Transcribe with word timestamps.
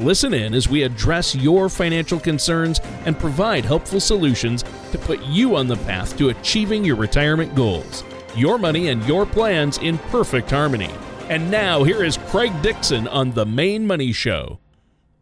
Listen 0.00 0.34
in 0.34 0.54
as 0.54 0.68
we 0.68 0.82
address 0.82 1.36
your 1.36 1.68
financial 1.68 2.18
concerns 2.18 2.80
and 3.06 3.16
provide 3.16 3.64
helpful 3.64 4.00
solutions 4.00 4.64
to 4.90 4.98
put 4.98 5.22
you 5.22 5.54
on 5.54 5.68
the 5.68 5.76
path 5.76 6.18
to 6.18 6.30
achieving 6.30 6.84
your 6.84 6.96
retirement 6.96 7.54
goals. 7.54 8.02
Your 8.34 8.58
money 8.58 8.88
and 8.88 9.04
your 9.04 9.24
plans 9.24 9.78
in 9.78 9.98
perfect 9.98 10.50
harmony. 10.50 10.90
And 11.28 11.48
now, 11.48 11.84
here 11.84 12.02
is 12.02 12.18
Craig 12.26 12.52
Dixon 12.60 13.06
on 13.06 13.30
The 13.30 13.46
Maine 13.46 13.86
Money 13.86 14.12
Show. 14.12 14.58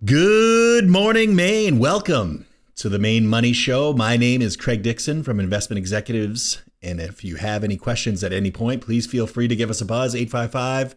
Good 0.06 0.88
morning, 0.88 1.36
Maine. 1.36 1.78
Welcome 1.78 2.46
to 2.76 2.88
the 2.88 2.98
Maine 2.98 3.26
Money 3.26 3.52
Show. 3.52 3.92
My 3.92 4.16
name 4.16 4.40
is 4.40 4.56
Craig 4.56 4.82
Dixon 4.82 5.22
from 5.22 5.38
Investment 5.38 5.78
Executives. 5.78 6.62
And 6.82 6.98
if 6.98 7.22
you 7.22 7.36
have 7.36 7.62
any 7.62 7.76
questions 7.76 8.24
at 8.24 8.32
any 8.32 8.50
point, 8.50 8.80
please 8.80 9.06
feel 9.06 9.26
free 9.26 9.48
to 9.48 9.54
give 9.54 9.68
us 9.68 9.82
a 9.82 9.84
buzz 9.84 10.14
855 10.14 10.96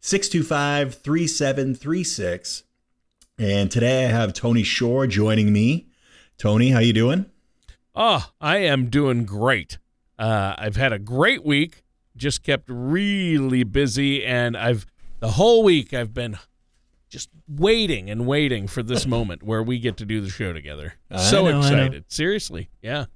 625 0.00 0.94
3736. 0.94 2.62
And 3.40 3.70
today 3.70 4.04
I 4.04 4.08
have 4.08 4.34
Tony 4.34 4.62
Shore 4.62 5.06
joining 5.06 5.50
me. 5.50 5.86
Tony, 6.36 6.72
how 6.72 6.80
you 6.80 6.92
doing? 6.92 7.24
Oh, 7.94 8.30
I 8.38 8.58
am 8.58 8.90
doing 8.90 9.24
great. 9.24 9.78
Uh, 10.18 10.54
I've 10.58 10.76
had 10.76 10.92
a 10.92 10.98
great 10.98 11.42
week. 11.42 11.82
Just 12.14 12.42
kept 12.42 12.64
really 12.68 13.64
busy, 13.64 14.26
and 14.26 14.58
I've 14.58 14.84
the 15.20 15.30
whole 15.30 15.62
week 15.62 15.94
I've 15.94 16.12
been 16.12 16.36
just 17.08 17.30
waiting 17.48 18.10
and 18.10 18.26
waiting 18.26 18.66
for 18.66 18.82
this 18.82 19.06
moment 19.06 19.42
where 19.42 19.62
we 19.62 19.78
get 19.78 19.96
to 19.96 20.04
do 20.04 20.20
the 20.20 20.28
show 20.28 20.52
together. 20.52 20.96
I 21.10 21.16
so 21.16 21.48
know, 21.48 21.60
excited. 21.60 22.04
Seriously. 22.08 22.68
Yeah. 22.82 23.06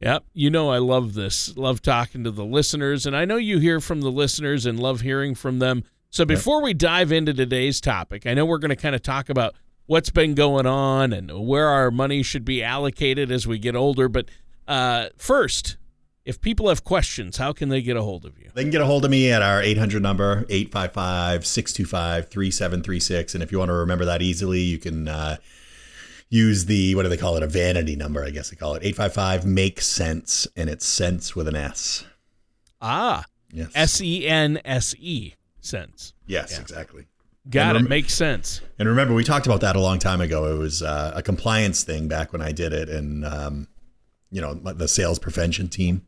Yep. 0.00 0.24
You 0.32 0.48
know 0.48 0.70
I 0.70 0.78
love 0.78 1.12
this. 1.12 1.54
Love 1.54 1.82
talking 1.82 2.24
to 2.24 2.30
the 2.30 2.46
listeners, 2.46 3.04
and 3.04 3.14
I 3.14 3.26
know 3.26 3.36
you 3.36 3.58
hear 3.58 3.78
from 3.78 4.00
the 4.00 4.10
listeners 4.10 4.64
and 4.64 4.80
love 4.80 5.02
hearing 5.02 5.34
from 5.34 5.58
them. 5.58 5.84
So 6.10 6.24
before 6.24 6.62
we 6.62 6.74
dive 6.74 7.12
into 7.12 7.34
today's 7.34 7.80
topic, 7.80 8.26
I 8.26 8.34
know 8.34 8.46
we're 8.46 8.58
going 8.58 8.70
to 8.70 8.76
kind 8.76 8.94
of 8.94 9.02
talk 9.02 9.28
about 9.28 9.54
what's 9.86 10.10
been 10.10 10.34
going 10.34 10.66
on 10.66 11.12
and 11.12 11.46
where 11.46 11.68
our 11.68 11.90
money 11.90 12.22
should 12.22 12.44
be 12.44 12.62
allocated 12.62 13.30
as 13.30 13.46
we 13.46 13.58
get 13.58 13.76
older. 13.76 14.08
But 14.08 14.30
uh, 14.66 15.08
first, 15.16 15.76
if 16.24 16.40
people 16.40 16.68
have 16.70 16.82
questions, 16.82 17.36
how 17.36 17.52
can 17.52 17.68
they 17.68 17.82
get 17.82 17.96
a 17.96 18.02
hold 18.02 18.24
of 18.24 18.38
you? 18.38 18.50
They 18.54 18.62
can 18.62 18.70
get 18.70 18.80
a 18.80 18.86
hold 18.86 19.04
of 19.04 19.10
me 19.10 19.30
at 19.30 19.42
our 19.42 19.62
800 19.62 20.02
number, 20.02 20.46
855 20.48 21.46
625 21.46 22.28
3736. 22.30 23.34
And 23.34 23.42
if 23.42 23.52
you 23.52 23.58
want 23.58 23.68
to 23.68 23.74
remember 23.74 24.06
that 24.06 24.22
easily, 24.22 24.60
you 24.60 24.78
can 24.78 25.08
uh, 25.08 25.36
use 26.30 26.64
the, 26.64 26.94
what 26.94 27.02
do 27.02 27.10
they 27.10 27.16
call 27.18 27.36
it? 27.36 27.42
A 27.42 27.46
vanity 27.46 27.96
number, 27.96 28.24
I 28.24 28.30
guess 28.30 28.48
they 28.50 28.56
call 28.56 28.74
it. 28.74 28.82
855 28.82 29.44
make 29.44 29.80
sense. 29.82 30.46
And 30.56 30.70
it's 30.70 30.86
sense 30.86 31.36
with 31.36 31.48
an 31.48 31.56
S. 31.56 32.04
Ah, 32.80 33.24
Yes. 33.50 33.70
S 33.74 34.00
E 34.02 34.26
N 34.28 34.60
S 34.64 34.94
E 34.98 35.34
sense. 35.60 36.14
Yes, 36.26 36.52
Yeah. 36.52 36.60
exactly. 36.60 37.06
Got 37.50 37.76
And 37.76 37.86
it. 37.86 37.88
Makes 37.88 38.12
sense. 38.14 38.60
And 38.78 38.88
remember, 38.88 39.14
we 39.14 39.24
talked 39.24 39.46
about 39.46 39.60
that 39.62 39.74
a 39.76 39.80
long 39.80 39.98
time 39.98 40.20
ago. 40.20 40.54
It 40.54 40.58
was 40.58 40.82
uh, 40.82 41.12
a 41.14 41.22
compliance 41.22 41.82
thing 41.82 42.06
back 42.08 42.32
when 42.32 42.42
I 42.42 42.52
did 42.52 42.72
it, 42.74 42.88
and 42.90 43.24
um, 43.24 43.68
you 44.30 44.40
know 44.42 44.52
the 44.54 44.86
sales 44.88 45.18
prevention 45.18 45.68
team. 45.68 46.02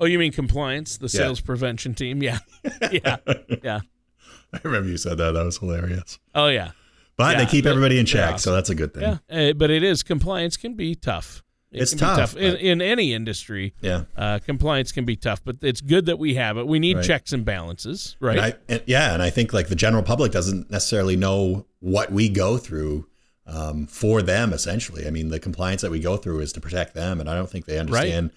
Oh, 0.00 0.06
you 0.06 0.18
mean 0.18 0.32
compliance, 0.32 0.96
the 0.98 1.04
Yeah. 1.06 1.08
sales 1.20 1.40
prevention 1.40 1.94
team? 1.94 2.22
Yeah. 2.22 2.38
yeah. 2.90 3.16
Yeah. 3.62 3.80
I 4.52 4.58
remember 4.64 4.88
you 4.90 4.96
said 4.96 5.16
that. 5.18 5.32
That 5.32 5.44
was 5.44 5.58
hilarious. 5.58 6.18
Oh, 6.34 6.48
yeah. 6.48 6.72
But 7.16 7.38
Yeah, 7.38 7.44
they 7.44 7.50
keep 7.50 7.64
everybody 7.64 7.98
in 8.00 8.06
check, 8.06 8.40
so 8.40 8.52
that's 8.52 8.70
a 8.70 8.74
good 8.74 8.92
thing. 8.92 9.18
Yeah. 9.30 9.50
Uh, 9.50 9.52
but 9.52 9.70
it 9.70 9.84
is, 9.84 10.02
compliance 10.02 10.56
can 10.56 10.74
be 10.74 10.96
tough. 10.96 11.43
It 11.74 11.82
It's 11.82 11.94
tough, 11.94 12.34
Be 12.34 12.44
in, 12.46 12.56
in 12.56 12.82
any 12.82 13.12
industry. 13.12 13.74
Yeah. 13.80 14.04
Uh, 14.16 14.38
compliance 14.38 14.92
can 14.92 15.04
be 15.04 15.16
tough, 15.16 15.42
but 15.44 15.56
it's 15.60 15.80
good 15.80 16.06
that 16.06 16.18
we 16.18 16.34
have 16.34 16.56
it. 16.56 16.66
We 16.66 16.78
need 16.78 16.96
Right. 16.96 17.04
checks 17.04 17.32
and 17.32 17.44
balances, 17.44 18.16
right? 18.20 18.38
And 18.38 18.46
I, 18.46 18.54
and, 18.68 18.82
yeah, 18.86 19.12
and 19.12 19.22
I 19.22 19.30
think 19.30 19.52
like 19.52 19.68
the 19.68 19.74
general 19.74 20.02
public 20.02 20.32
doesn't 20.32 20.70
necessarily 20.70 21.16
know 21.16 21.66
what 21.80 22.12
we 22.12 22.28
go 22.28 22.56
through 22.58 23.06
um, 23.46 23.86
for 23.86 24.22
them. 24.22 24.52
Essentially, 24.52 25.06
I 25.06 25.10
mean, 25.10 25.28
the 25.28 25.40
compliance 25.40 25.82
that 25.82 25.90
we 25.90 26.00
go 26.00 26.16
through 26.16 26.40
is 26.40 26.52
to 26.54 26.60
protect 26.60 26.94
them, 26.94 27.20
and 27.20 27.28
I 27.28 27.34
don't 27.34 27.50
think 27.50 27.66
they 27.66 27.78
understand 27.78 28.30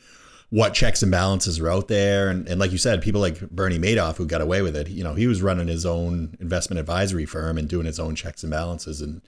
what 0.49 0.73
checks 0.73 1.03
and 1.03 1.11
balances 1.11 1.59
are 1.59 1.69
out 1.69 1.87
there. 1.89 2.29
And, 2.29 2.47
and 2.47 2.59
like 2.59 2.71
you 2.71 2.77
said, 2.77 3.01
people 3.01 3.19
like 3.19 3.39
Bernie 3.49 3.79
Madoff 3.79 4.15
who 4.15 4.25
got 4.25 4.41
away 4.41 4.61
with 4.61 4.75
it. 4.77 4.87
You 4.87 5.03
know, 5.03 5.13
he 5.13 5.27
was 5.27 5.41
running 5.41 5.67
his 5.67 5.85
own 5.85 6.37
investment 6.39 6.79
advisory 6.79 7.25
firm 7.25 7.57
and 7.57 7.67
doing 7.67 7.85
his 7.85 7.99
own 7.99 8.15
checks 8.15 8.43
and 8.43 8.51
balances, 8.51 9.01
and 9.01 9.21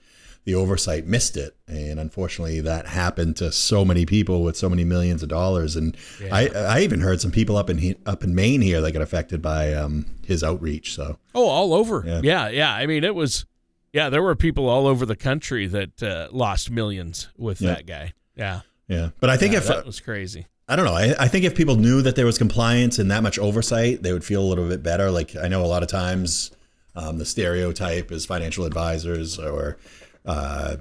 the 0.44 0.54
oversight 0.54 1.06
missed 1.06 1.36
it. 1.36 1.56
And 1.68 2.00
unfortunately, 2.00 2.60
that 2.60 2.86
happened 2.86 3.36
to 3.36 3.52
so 3.52 3.84
many 3.84 4.06
people 4.06 4.42
with 4.42 4.56
so 4.56 4.68
many 4.68 4.84
millions 4.84 5.22
of 5.22 5.28
dollars. 5.28 5.76
And 5.76 5.96
I, 6.32 6.48
I 6.48 6.80
even 6.80 7.00
heard 7.00 7.20
some 7.20 7.30
people 7.30 7.56
up 7.56 7.68
in 7.70 7.78
he, 7.78 7.96
up 8.06 8.24
in 8.24 8.34
Maine 8.34 8.60
here 8.62 8.80
that 8.80 8.92
got 8.92 9.02
affected 9.02 9.42
by 9.42 9.74
um, 9.74 10.06
his 10.26 10.42
outreach. 10.42 10.94
So 10.94 11.18
oh, 11.34 11.46
all 11.46 11.74
over. 11.74 12.02
Yeah. 12.06 12.20
Yeah. 12.22 12.48
yeah. 12.48 12.74
I 12.74 12.86
mean, 12.86 13.04
it 13.04 13.14
was, 13.14 13.44
yeah, 13.92 14.08
there 14.08 14.22
were 14.22 14.34
people 14.34 14.68
all 14.68 14.86
over 14.86 15.04
the 15.04 15.16
country 15.16 15.66
that 15.66 16.02
uh, 16.02 16.28
lost 16.32 16.70
millions 16.70 17.28
with 17.36 17.60
Yeah. 17.60 17.74
that 17.74 17.86
guy. 17.86 18.14
Yeah. 18.36 18.60
yeah, 18.88 19.10
but 19.20 19.28
I 19.28 19.36
think 19.36 19.52
Yeah, 19.52 19.58
if 19.58 19.66
that 19.66 19.84
was 19.84 20.00
crazy. 20.00 20.46
I 20.68 20.76
don't 20.76 20.84
know, 20.84 20.94
I, 20.94 21.14
I 21.18 21.28
think 21.28 21.44
if 21.44 21.56
people 21.56 21.74
knew 21.74 22.00
that 22.02 22.14
there 22.14 22.24
was 22.24 22.38
compliance 22.38 22.98
and 23.00 23.10
that 23.10 23.22
much 23.24 23.38
oversight, 23.40 24.02
they 24.04 24.12
would 24.12 24.24
feel 24.24 24.40
a 24.40 24.46
little 24.48 24.68
bit 24.68 24.82
better. 24.84 25.10
Like 25.10 25.34
I 25.36 25.48
know 25.48 25.64
a 25.64 25.66
lot 25.66 25.82
of 25.82 25.88
times 25.88 26.52
um, 26.94 27.18
the 27.18 27.24
stereotype 27.26 28.10
is 28.12 28.24
financial 28.24 28.64
advisors 28.64 29.36
or 29.38 29.76
uh, 30.24 30.76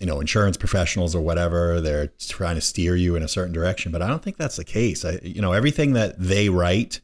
you 0.00 0.06
know 0.06 0.20
insurance 0.20 0.56
professionals 0.56 1.14
or 1.14 1.20
whatever. 1.20 1.80
They're 1.80 2.08
trying 2.18 2.56
to 2.56 2.60
steer 2.60 2.96
you 2.96 3.16
in 3.16 3.22
a 3.22 3.28
certain 3.28 3.52
direction, 3.52 3.92
but 3.92 4.02
I 4.02 4.08
don't 4.08 4.22
think 4.22 4.36
that's 4.36 4.56
the 4.56 4.64
case. 4.64 5.04
I, 5.04 5.20
you 5.22 5.40
know, 5.40 5.52
everything 5.52 5.92
that 5.94 6.18
they 6.18 6.48
write 6.48 7.00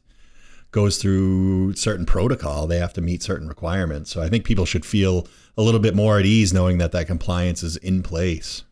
goes 0.71 0.97
through 0.97 1.73
certain 1.73 2.05
protocol. 2.05 2.65
They 2.65 2.79
have 2.79 2.93
to 2.93 3.01
meet 3.01 3.21
certain 3.21 3.47
requirements. 3.47 4.09
So 4.09 4.21
I 4.21 4.29
think 4.29 4.45
people 4.45 4.65
should 4.65 4.85
feel 4.85 5.27
a 5.57 5.61
little 5.61 5.79
bit 5.79 5.95
more 5.95 6.17
at 6.17 6.25
ease 6.25 6.53
knowing 6.53 6.77
that 6.77 6.93
that 6.93 7.07
compliance 7.07 7.61
is 7.61 7.75
in 7.77 8.03
place. 8.03 8.63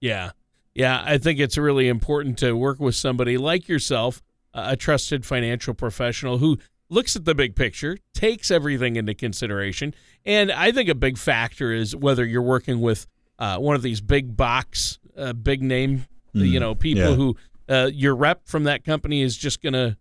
Yeah. 0.00 0.32
Yeah. 0.74 1.02
I 1.04 1.18
think 1.18 1.40
it's 1.40 1.56
really 1.56 1.88
important 1.88 2.38
to 2.38 2.52
work 2.52 2.78
with 2.78 2.94
somebody 2.94 3.38
like 3.38 3.68
yourself, 3.68 4.22
a 4.52 4.72
a 4.72 4.76
trusted 4.76 5.24
financial 5.24 5.74
professional 5.74 6.38
who 6.38 6.58
looks 6.88 7.16
at 7.16 7.24
the 7.24 7.34
big 7.34 7.56
picture, 7.56 7.98
takes 8.14 8.50
everything 8.50 8.96
into 8.96 9.14
consideration. 9.14 9.94
And 10.24 10.52
I 10.52 10.72
think 10.72 10.88
a 10.88 10.94
big 10.94 11.18
factor 11.18 11.72
is 11.72 11.94
whether 11.96 12.24
you're 12.24 12.42
working 12.42 12.80
with 12.80 13.06
uh, 13.38 13.58
one 13.58 13.74
of 13.74 13.82
these 13.82 14.00
big 14.00 14.36
box, 14.36 14.98
uh, 15.16 15.32
big 15.32 15.62
name, 15.62 16.06
you 16.32 16.58
know, 16.58 16.74
people 16.74 17.10
yeah. 17.10 17.14
who 17.14 17.36
uh, 17.68 17.90
your 17.92 18.14
rep 18.16 18.46
from 18.46 18.64
that 18.64 18.84
company 18.84 19.22
is 19.22 19.36
just 19.36 19.62
going 19.62 19.72
to 19.72 19.96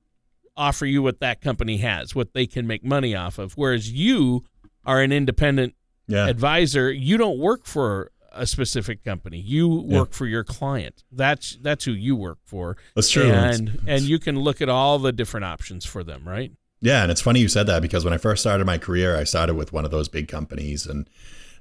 offer 0.58 0.86
you 0.86 1.02
what 1.02 1.20
that 1.20 1.42
company 1.42 1.78
has, 1.78 2.16
what 2.16 2.34
they 2.34 2.46
can 2.46 2.68
make 2.68 2.84
money 2.84 3.16
off 3.16 3.38
of. 3.38 3.54
Whereas 3.54 3.92
you 3.92 4.44
are 4.86 5.02
an 5.02 5.12
independent 5.12 5.76
Yeah. 6.08 6.28
advisor, 6.28 6.92
you 6.92 7.18
don't 7.18 7.38
work 7.38 7.66
for 7.66 8.12
a 8.32 8.48
specific 8.48 9.04
company. 9.04 9.40
You 9.40 9.86
Yeah. 9.88 10.00
work 10.00 10.14
for 10.14 10.26
your 10.26 10.44
client. 10.44 11.04
That's 11.12 11.58
that's 11.62 11.86
who 11.86 11.92
you 11.92 12.16
work 12.16 12.40
for. 12.44 12.78
That's 12.96 13.10
true. 13.10 13.32
And 13.32 13.80
and 13.86 14.02
you 14.04 14.20
can 14.20 14.40
look 14.40 14.62
at 14.62 14.70
all 14.70 14.98
the 15.00 15.12
different 15.12 15.46
options 15.46 15.86
for 15.86 16.04
them, 16.04 16.28
right? 16.28 16.52
Yeah, 16.84 17.04
and 17.04 17.10
it's 17.10 17.22
funny 17.22 17.40
you 17.40 17.48
said 17.48 17.68
that 17.68 17.82
because 17.82 18.04
when 18.04 18.14
I 18.14 18.18
first 18.18 18.42
started 18.42 18.66
my 18.66 18.78
career, 18.78 19.16
I 19.16 19.24
started 19.24 19.54
with 19.54 19.72
one 19.72 19.86
of 19.86 19.92
those 19.92 20.10
big 20.10 20.28
companies 20.28 20.86
and 20.86 21.10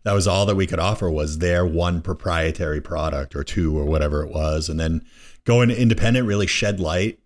that 0.03 0.15
was 0.15 0.27
all 0.27 0.47
that 0.47 0.56
we 0.56 0.66
could 0.66 0.81
offer 0.81 1.09
was 1.09 1.38
their 1.38 1.65
one 1.65 2.03
proprietary 2.03 2.81
product 2.81 3.37
or 3.37 3.44
two 3.44 3.78
or 3.78 3.85
whatever 3.85 4.25
it 4.25 4.32
was. 4.32 4.69
And 4.69 4.81
then 4.81 5.06
going 5.44 5.70
independent 5.70 6.26
really 6.26 6.49
shed 6.49 6.81
light 6.81 7.20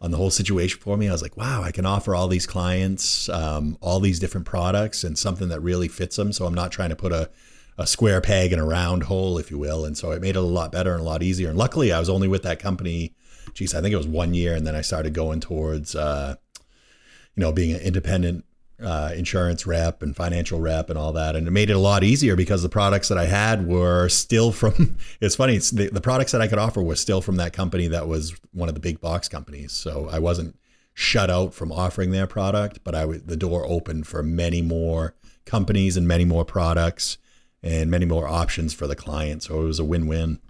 on 0.00 0.10
the 0.10 0.16
whole 0.16 0.30
situation 0.30 0.80
for 0.80 0.96
me. 0.96 1.06
I 1.06 1.12
was 1.12 1.20
like, 1.20 1.36
wow, 1.36 1.62
I 1.62 1.70
can 1.70 1.84
offer 1.84 2.14
all 2.14 2.28
these 2.28 2.46
clients 2.46 3.28
um, 3.28 3.76
all 3.82 4.00
these 4.00 4.18
different 4.18 4.46
products 4.46 5.04
and 5.04 5.18
something 5.18 5.50
that 5.50 5.60
really 5.60 5.88
fits 5.88 6.16
them. 6.16 6.32
So 6.32 6.46
I'm 6.46 6.54
not 6.54 6.72
trying 6.72 6.90
to 6.90 6.96
put 6.96 7.12
a, 7.12 7.28
a 7.76 7.86
square 7.86 8.22
peg 8.22 8.54
in 8.54 8.58
a 8.58 8.64
round 8.64 9.02
hole, 9.02 9.36
if 9.36 9.50
you 9.50 9.58
will. 9.58 9.84
And 9.84 9.98
so 9.98 10.12
it 10.12 10.22
made 10.22 10.36
it 10.36 10.36
a 10.36 10.40
lot 10.40 10.72
better 10.72 10.92
and 10.92 11.02
a 11.02 11.04
lot 11.04 11.22
easier. 11.22 11.50
And 11.50 11.58
luckily, 11.58 11.92
I 11.92 11.98
was 11.98 12.08
only 12.08 12.26
with 12.26 12.42
that 12.44 12.58
company, 12.58 13.14
geez, 13.52 13.74
I 13.74 13.82
think 13.82 13.92
it 13.92 13.98
was 13.98 14.08
one 14.08 14.32
year. 14.32 14.54
And 14.54 14.66
then 14.66 14.74
I 14.74 14.80
started 14.80 15.12
going 15.12 15.40
towards, 15.40 15.94
uh, 15.94 16.36
you 17.36 17.40
know, 17.40 17.52
being 17.52 17.74
an 17.74 17.80
independent 17.80 18.44
uh, 18.82 19.12
insurance 19.14 19.66
rep 19.66 20.02
and 20.02 20.16
financial 20.16 20.60
rep 20.60 20.90
and 20.90 20.98
all 20.98 21.12
that. 21.12 21.36
And 21.36 21.46
it 21.46 21.50
made 21.50 21.70
it 21.70 21.74
a 21.74 21.78
lot 21.78 22.02
easier 22.04 22.36
because 22.36 22.62
the 22.62 22.68
products 22.68 23.08
that 23.08 23.18
I 23.18 23.26
had 23.26 23.66
were 23.66 24.08
still 24.08 24.52
from, 24.52 24.96
it's 25.20 25.36
funny, 25.36 25.56
it's 25.56 25.70
the, 25.70 25.88
the 25.88 26.00
products 26.00 26.32
that 26.32 26.40
I 26.40 26.48
could 26.48 26.58
offer 26.58 26.82
were 26.82 26.96
still 26.96 27.20
from 27.20 27.36
that 27.36 27.52
company 27.52 27.86
that 27.88 28.08
was 28.08 28.34
one 28.52 28.68
of 28.68 28.74
the 28.74 28.80
big 28.80 29.00
box 29.00 29.28
companies. 29.28 29.72
So 29.72 30.08
I 30.10 30.18
wasn't 30.18 30.56
shut 30.92 31.30
out 31.30 31.54
from 31.54 31.72
offering 31.72 32.10
their 32.10 32.26
product, 32.26 32.80
but 32.84 32.94
I 32.94 33.00
w- 33.02 33.20
the 33.20 33.36
door 33.36 33.66
opened 33.66 34.06
for 34.06 34.22
many 34.22 34.62
more 34.62 35.14
companies 35.44 35.96
and 35.96 36.06
many 36.06 36.24
more 36.24 36.44
products 36.44 37.18
and 37.62 37.90
many 37.90 38.06
more 38.06 38.28
options 38.28 38.74
for 38.74 38.86
the 38.86 38.96
client. 38.96 39.42
So 39.42 39.62
it 39.62 39.64
was 39.64 39.78
a 39.78 39.84
win-win. 39.84 40.40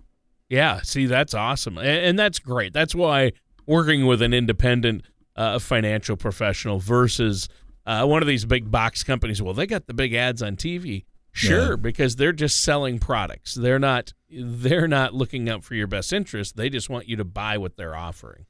Yeah, 0.49 0.83
see, 0.83 1.07
that's 1.07 1.33
awesome, 1.33 1.79
and, 1.79 1.87
and 1.87 2.19
that's 2.19 2.39
great. 2.39 2.73
That's 2.75 2.95
why 2.95 3.33
working 3.67 4.07
with 4.07 4.21
an 4.21 4.35
independent 4.35 5.03
uh, 5.37 5.59
financial 5.59 6.17
professional 6.17 6.79
versus 6.79 7.49
uh, 7.87 8.07
one 8.07 8.23
of 8.23 8.29
these 8.29 8.45
big 8.45 8.71
box 8.71 9.03
companies. 9.03 9.43
Well, 9.43 9.55
they 9.55 9.67
got 9.67 9.87
the 9.87 9.95
big 9.95 10.15
ads 10.15 10.43
on 10.43 10.57
TV. 10.57 11.05
Sure, 11.33 11.71
yeah. 11.71 11.77
because 11.77 12.15
they're 12.15 12.33
just 12.33 12.63
selling 12.63 13.01
products. 13.01 13.55
They're 13.55 13.81
not 13.81 14.13
they're 14.31 14.87
not 14.87 15.15
looking 15.15 15.49
out 15.49 15.65
for 15.65 15.75
your 15.75 15.89
best 15.89 16.13
interest. 16.13 16.57
They 16.57 16.71
just 16.71 16.89
want 16.89 17.09
you 17.09 17.17
to 17.17 17.25
buy 17.25 17.59
what 17.59 17.77
they're 17.77 17.97
offering. 17.97 18.47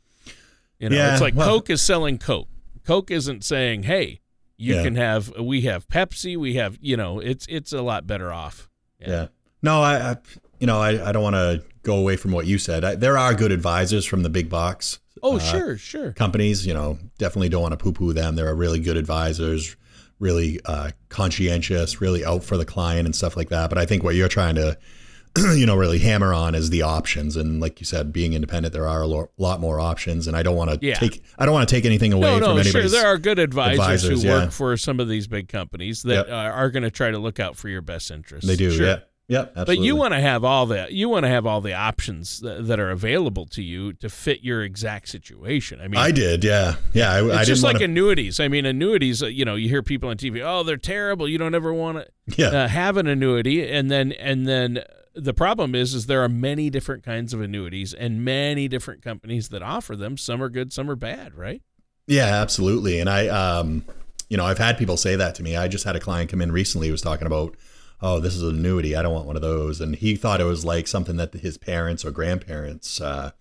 You 0.78 0.90
know, 0.90 0.96
yeah, 0.96 1.12
it's 1.12 1.22
like 1.22 1.34
well, 1.34 1.48
Coke 1.48 1.70
is 1.70 1.80
selling 1.80 2.18
Coke. 2.18 2.48
Coke 2.84 3.10
isn't 3.10 3.42
saying, 3.42 3.84
"Hey, 3.84 4.20
you 4.58 4.74
yeah. 4.74 4.82
can 4.82 4.96
have 4.96 5.32
we 5.38 5.62
have 5.62 5.88
Pepsi, 5.88 6.36
we 6.36 6.56
have, 6.56 6.76
you 6.78 6.94
know, 6.94 7.20
it's 7.20 7.46
it's 7.48 7.72
a 7.72 7.80
lot 7.80 8.06
better 8.06 8.30
off." 8.30 8.68
Yeah. 9.00 9.08
yeah. 9.08 9.26
No, 9.62 9.80
I, 9.80 10.10
I, 10.10 10.16
you 10.60 10.66
know, 10.66 10.78
I, 10.78 11.08
I 11.08 11.12
don't 11.12 11.22
want 11.22 11.36
to 11.36 11.64
go 11.82 11.96
away 11.96 12.16
from 12.16 12.32
what 12.32 12.44
you 12.46 12.58
said. 12.58 12.84
I, 12.84 12.96
there 12.96 13.16
are 13.16 13.32
good 13.32 13.50
advisors 13.50 14.04
from 14.04 14.22
the 14.22 14.28
big 14.28 14.50
box. 14.50 15.00
Oh, 15.24 15.36
uh, 15.36 15.38
sure, 15.38 15.78
sure. 15.78 16.12
Companies, 16.12 16.66
you 16.66 16.74
know, 16.74 16.98
definitely 17.16 17.48
don't 17.48 17.62
want 17.62 17.72
to 17.72 17.78
poo-poo 17.78 18.12
them. 18.12 18.36
they're 18.36 18.50
a 18.50 18.54
really 18.54 18.78
good 18.78 18.98
advisors, 18.98 19.74
really 20.20 20.60
uh, 20.66 20.90
conscientious, 21.08 22.00
really 22.02 22.24
out 22.26 22.44
for 22.44 22.58
the 22.58 22.66
client 22.66 23.06
and 23.06 23.16
stuff 23.16 23.34
like 23.34 23.48
that. 23.48 23.70
But 23.70 23.78
I 23.78 23.86
think 23.86 24.04
what 24.04 24.14
you're 24.16 24.28
trying 24.28 24.56
to, 24.56 24.76
you 25.56 25.64
know, 25.64 25.76
really 25.76 25.98
hammer 25.98 26.34
on 26.34 26.54
is 26.54 26.68
the 26.68 26.82
options. 26.82 27.36
And 27.36 27.58
like 27.58 27.80
you 27.80 27.86
said, 27.86 28.12
being 28.12 28.34
independent, 28.34 28.74
there 28.74 28.86
are 28.86 29.00
a 29.00 29.06
lot 29.38 29.60
more 29.60 29.80
options. 29.80 30.26
And 30.26 30.36
I 30.36 30.42
don't 30.42 30.56
want 30.56 30.72
to 30.72 30.86
yeah. 30.86 30.96
take, 30.96 31.24
I 31.38 31.46
don't 31.46 31.54
want 31.54 31.66
to 31.66 31.74
take 31.74 31.86
anything 31.86 32.12
away 32.12 32.28
no, 32.28 32.38
no, 32.38 32.46
from 32.48 32.58
anybody. 32.58 32.88
Sure, 32.88 32.90
there 32.90 33.06
are 33.06 33.16
good 33.16 33.38
advisors, 33.38 33.78
advisors 33.78 34.22
who 34.22 34.28
yeah. 34.28 34.44
work 34.44 34.52
for 34.52 34.76
some 34.76 35.00
of 35.00 35.08
these 35.08 35.26
big 35.26 35.48
companies 35.48 36.02
that 36.02 36.28
yep. 36.28 36.28
are 36.28 36.70
going 36.70 36.82
to 36.82 36.90
try 36.90 37.10
to 37.10 37.18
look 37.18 37.40
out 37.40 37.56
for 37.56 37.70
your 37.70 37.80
best 37.80 38.10
interest 38.10 38.46
They 38.46 38.56
do, 38.56 38.72
sure. 38.72 38.86
yeah. 38.86 38.98
Yeah, 39.26 39.46
But 39.54 39.78
you 39.78 39.96
want 39.96 40.12
to 40.12 40.20
have 40.20 40.44
all 40.44 40.66
the 40.66 40.86
you 40.90 41.08
want 41.08 41.24
to 41.24 41.30
have 41.30 41.46
all 41.46 41.62
the 41.62 41.72
options 41.72 42.40
that, 42.40 42.66
that, 42.66 42.78
are 42.78 42.90
available 42.90 43.46
to 43.46 43.62
you 43.62 43.94
to 43.94 44.10
fit 44.10 44.42
your 44.42 44.62
exact 44.62 45.08
situation. 45.08 45.80
I 45.80 45.88
mean, 45.88 45.98
I 45.98 46.10
did, 46.10 46.44
yeah, 46.44 46.74
yeah. 46.92 47.10
I, 47.10 47.24
it's 47.24 47.34
I 47.34 47.44
just 47.44 47.62
like 47.62 47.76
wanna... 47.76 47.86
annuities. 47.86 48.38
I 48.38 48.48
mean, 48.48 48.66
annuities. 48.66 49.22
Uh, 49.22 49.26
you 49.28 49.46
know, 49.46 49.54
you 49.54 49.70
hear 49.70 49.82
people 49.82 50.10
on 50.10 50.18
TV, 50.18 50.42
oh, 50.44 50.62
they're 50.62 50.76
terrible. 50.76 51.26
You 51.26 51.38
don't 51.38 51.54
ever 51.54 51.72
want 51.72 52.06
to 52.28 52.36
yeah. 52.36 52.48
uh, 52.48 52.68
have 52.68 52.98
an 52.98 53.06
annuity, 53.06 53.66
and 53.66 53.90
then 53.90 54.12
and 54.12 54.46
then 54.46 54.84
the 55.14 55.32
problem 55.32 55.74
is, 55.74 55.94
is 55.94 56.06
there 56.06 56.22
are 56.22 56.28
many 56.28 56.68
different 56.68 57.02
kinds 57.02 57.32
of 57.32 57.40
annuities 57.40 57.94
and 57.94 58.24
many 58.24 58.68
different 58.68 59.02
companies 59.02 59.48
that 59.50 59.62
offer 59.62 59.96
them. 59.96 60.18
Some 60.18 60.42
are 60.42 60.48
good, 60.50 60.72
some 60.72 60.90
are 60.90 60.96
bad, 60.96 61.34
right? 61.34 61.62
Yeah, 62.06 62.26
absolutely. 62.26 63.00
And 63.00 63.08
I, 63.08 63.28
um, 63.28 63.84
you 64.28 64.36
know, 64.36 64.44
I've 64.44 64.58
had 64.58 64.76
people 64.76 64.96
say 64.96 65.16
that 65.16 65.34
to 65.36 65.42
me. 65.42 65.56
I 65.56 65.68
just 65.68 65.84
had 65.84 65.96
a 65.96 66.00
client 66.00 66.30
come 66.30 66.42
in 66.42 66.52
recently 66.52 66.88
who 66.88 66.92
was 66.92 67.00
talking 67.00 67.26
about 67.26 67.56
oh, 68.02 68.20
this 68.20 68.34
is 68.34 68.42
an 68.42 68.56
annuity. 68.56 68.94
I 68.94 69.02
don't 69.02 69.14
want 69.14 69.26
one 69.26 69.36
of 69.36 69.42
those. 69.42 69.80
And 69.80 69.96
he 69.96 70.16
thought 70.16 70.40
it 70.40 70.44
was 70.44 70.64
like 70.64 70.86
something 70.86 71.16
that 71.16 71.32
his 71.34 71.56
parents 71.56 72.04
or 72.04 72.10
grandparents 72.10 73.00
uh, 73.00 73.32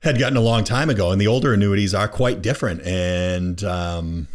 had 0.00 0.18
gotten 0.18 0.36
a 0.36 0.42
long 0.42 0.64
time 0.64 0.90
ago. 0.90 1.12
And 1.12 1.20
the 1.20 1.26
older 1.26 1.52
annuities 1.54 1.94
are 1.94 2.08
quite 2.08 2.42
different 2.42 2.82
and 2.82 3.62
um, 3.64 4.28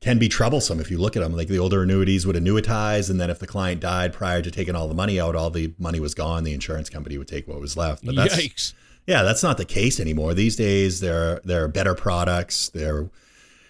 can 0.00 0.18
be 0.18 0.28
troublesome 0.28 0.80
if 0.80 0.90
you 0.90 0.98
look 0.98 1.16
at 1.16 1.22
them. 1.22 1.34
Like 1.34 1.48
the 1.48 1.58
older 1.58 1.82
annuities 1.82 2.26
would 2.26 2.36
annuitize, 2.36 3.10
and 3.10 3.20
then 3.20 3.30
if 3.30 3.38
the 3.38 3.46
client 3.46 3.80
died 3.80 4.12
prior 4.12 4.42
to 4.42 4.50
taking 4.50 4.76
all 4.76 4.88
the 4.88 4.94
money 4.94 5.20
out, 5.20 5.34
all 5.34 5.50
the 5.50 5.74
money 5.78 6.00
was 6.00 6.14
gone. 6.14 6.44
The 6.44 6.54
insurance 6.54 6.88
company 6.88 7.18
would 7.18 7.28
take 7.28 7.48
what 7.48 7.60
was 7.60 7.76
left. 7.76 8.04
But 8.04 8.14
that's, 8.14 8.36
Yikes. 8.36 8.74
Yeah, 9.06 9.22
that's 9.22 9.42
not 9.42 9.56
the 9.56 9.64
case 9.64 9.98
anymore. 9.98 10.34
These 10.34 10.56
days, 10.56 11.00
there 11.00 11.40
there 11.44 11.64
are 11.64 11.68
better 11.68 11.94
products. 11.94 12.68
They're 12.68 13.08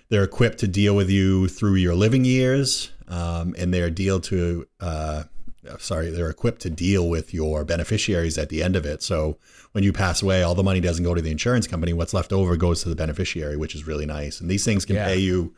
they're 0.09 0.25
equipped 0.25 0.59
to 0.59 0.69
deal 0.69 0.95
with 0.95 1.11
you 1.11 1.49
through 1.49 1.75
your 1.75 1.95
living 1.95 2.25
years 2.25 2.91
um, 3.09 3.55
and 3.59 3.73
they're 3.73 3.91
deal 3.91 4.21
to 4.21 4.67
uh, 4.81 5.25
sorry 5.79 6.11
they're 6.11 6.31
equipped 6.31 6.61
to 6.63 6.71
deal 6.71 7.09
with 7.09 7.35
your 7.35 7.65
beneficiaries 7.65 8.39
at 8.39 8.49
the 8.49 8.63
end 8.63 8.77
of 8.77 8.87
it. 8.87 9.03
So 9.03 9.39
when 9.73 9.85
you 9.85 9.93
pass 9.93 10.23
away 10.23 10.43
all 10.43 10.55
the 10.55 10.63
money 10.63 10.81
doesn't 10.81 11.05
go 11.05 11.15
to 11.15 11.23
the 11.23 11.31
insurance 11.31 11.67
company. 11.67 11.93
What's 11.93 12.15
left 12.15 12.33
over 12.33 12.57
goes 12.57 12.83
to 12.83 12.89
the 12.89 12.97
beneficiary 12.97 13.57
which 13.57 13.75
is 13.75 13.87
really 13.87 14.07
nice. 14.07 14.41
And 14.41 14.51
these 14.51 14.65
things 14.65 14.85
can 14.85 14.97
yeah. 14.97 15.07
pay 15.07 15.19
you 15.19 15.55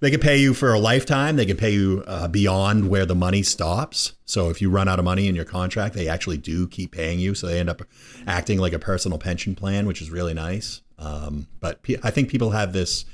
they 0.00 0.10
can 0.10 0.20
pay 0.20 0.36
you 0.36 0.52
for 0.52 0.74
a 0.74 0.78
lifetime. 0.78 1.36
They 1.36 1.46
can 1.46 1.56
pay 1.56 1.70
you 1.70 2.04
uh, 2.06 2.28
beyond 2.28 2.90
where 2.90 3.06
the 3.06 3.14
money 3.14 3.42
stops. 3.42 4.12
So 4.26 4.50
if 4.50 4.60
you 4.60 4.68
run 4.68 4.88
out 4.88 4.98
of 4.98 5.06
money 5.06 5.26
in 5.26 5.34
your 5.34 5.46
contract 5.46 5.94
they 5.94 6.08
actually 6.08 6.38
do 6.38 6.68
keep 6.68 6.92
paying 6.92 7.18
you. 7.18 7.34
So 7.34 7.46
they 7.46 7.58
end 7.58 7.70
up 7.70 7.82
acting 8.26 8.58
like 8.58 8.72
a 8.72 8.78
personal 8.78 9.18
pension 9.18 9.54
plan 9.54 9.86
which 9.86 10.02
is 10.02 10.10
really 10.10 10.34
nice. 10.34 10.82
Um, 10.98 11.46
but 11.60 11.78
i 12.02 12.10
think 12.10 12.30
people 12.30 12.50
have 12.50 12.72
this 12.72 13.04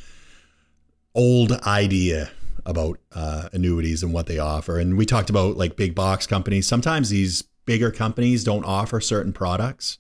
old 1.15 1.53
idea 1.67 2.31
about 2.65 2.99
uh, 3.13 3.49
annuities 3.53 4.03
and 4.03 4.13
what 4.13 4.27
they 4.27 4.39
offer. 4.39 4.79
And 4.79 4.97
we 4.97 5.05
talked 5.07 5.31
about 5.31 5.57
like 5.57 5.77
big 5.77 5.95
box 5.95 6.27
companies. 6.27 6.67
Sometimes 6.67 7.11
these 7.11 7.43
bigger 7.65 7.91
companies 7.91 8.45
don't 8.45 8.65
offer 8.65 9.01
certain 9.01 9.33
products, 9.33 9.99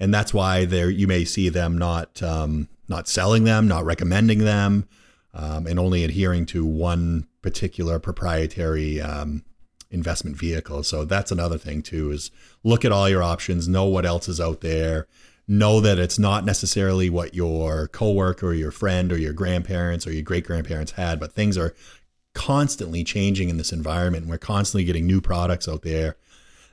and 0.00 0.12
that's 0.12 0.34
why 0.34 0.64
there 0.64 0.90
you 0.90 1.06
may 1.06 1.24
see 1.24 1.48
them 1.48 1.78
not 1.78 2.22
um, 2.22 2.68
not 2.88 3.08
selling 3.08 3.44
them, 3.44 3.68
not 3.68 3.84
recommending 3.84 4.40
them, 4.40 4.88
um, 5.34 5.66
and 5.66 5.78
only 5.78 6.04
adhering 6.04 6.46
to 6.46 6.64
one 6.64 7.26
particular 7.40 7.98
proprietary 7.98 9.00
um, 9.00 9.44
investment 9.90 10.36
vehicle. 10.36 10.82
So 10.82 11.04
that's 11.04 11.30
another 11.30 11.58
thing 11.58 11.82
too: 11.82 12.10
is 12.10 12.30
look 12.64 12.84
at 12.84 12.92
all 12.92 13.08
your 13.08 13.22
options, 13.22 13.68
know 13.68 13.84
what 13.84 14.06
else 14.06 14.28
is 14.28 14.40
out 14.40 14.60
there. 14.60 15.06
Know 15.48 15.80
that 15.80 15.98
it's 15.98 16.18
not 16.18 16.44
necessarily 16.44 17.10
what 17.10 17.34
your 17.34 17.88
coworker 17.88 18.48
or 18.48 18.54
your 18.54 18.70
friend 18.70 19.12
or 19.12 19.18
your 19.18 19.32
grandparents 19.32 20.06
or 20.06 20.12
your 20.12 20.22
great 20.22 20.46
grandparents 20.46 20.92
had, 20.92 21.18
but 21.18 21.32
things 21.32 21.58
are 21.58 21.74
constantly 22.34 23.04
changing 23.04 23.48
in 23.48 23.58
this 23.58 23.72
environment. 23.72 24.26
We're 24.26 24.38
constantly 24.38 24.84
getting 24.84 25.06
new 25.06 25.20
products 25.20 25.68
out 25.68 25.82
there 25.82 26.16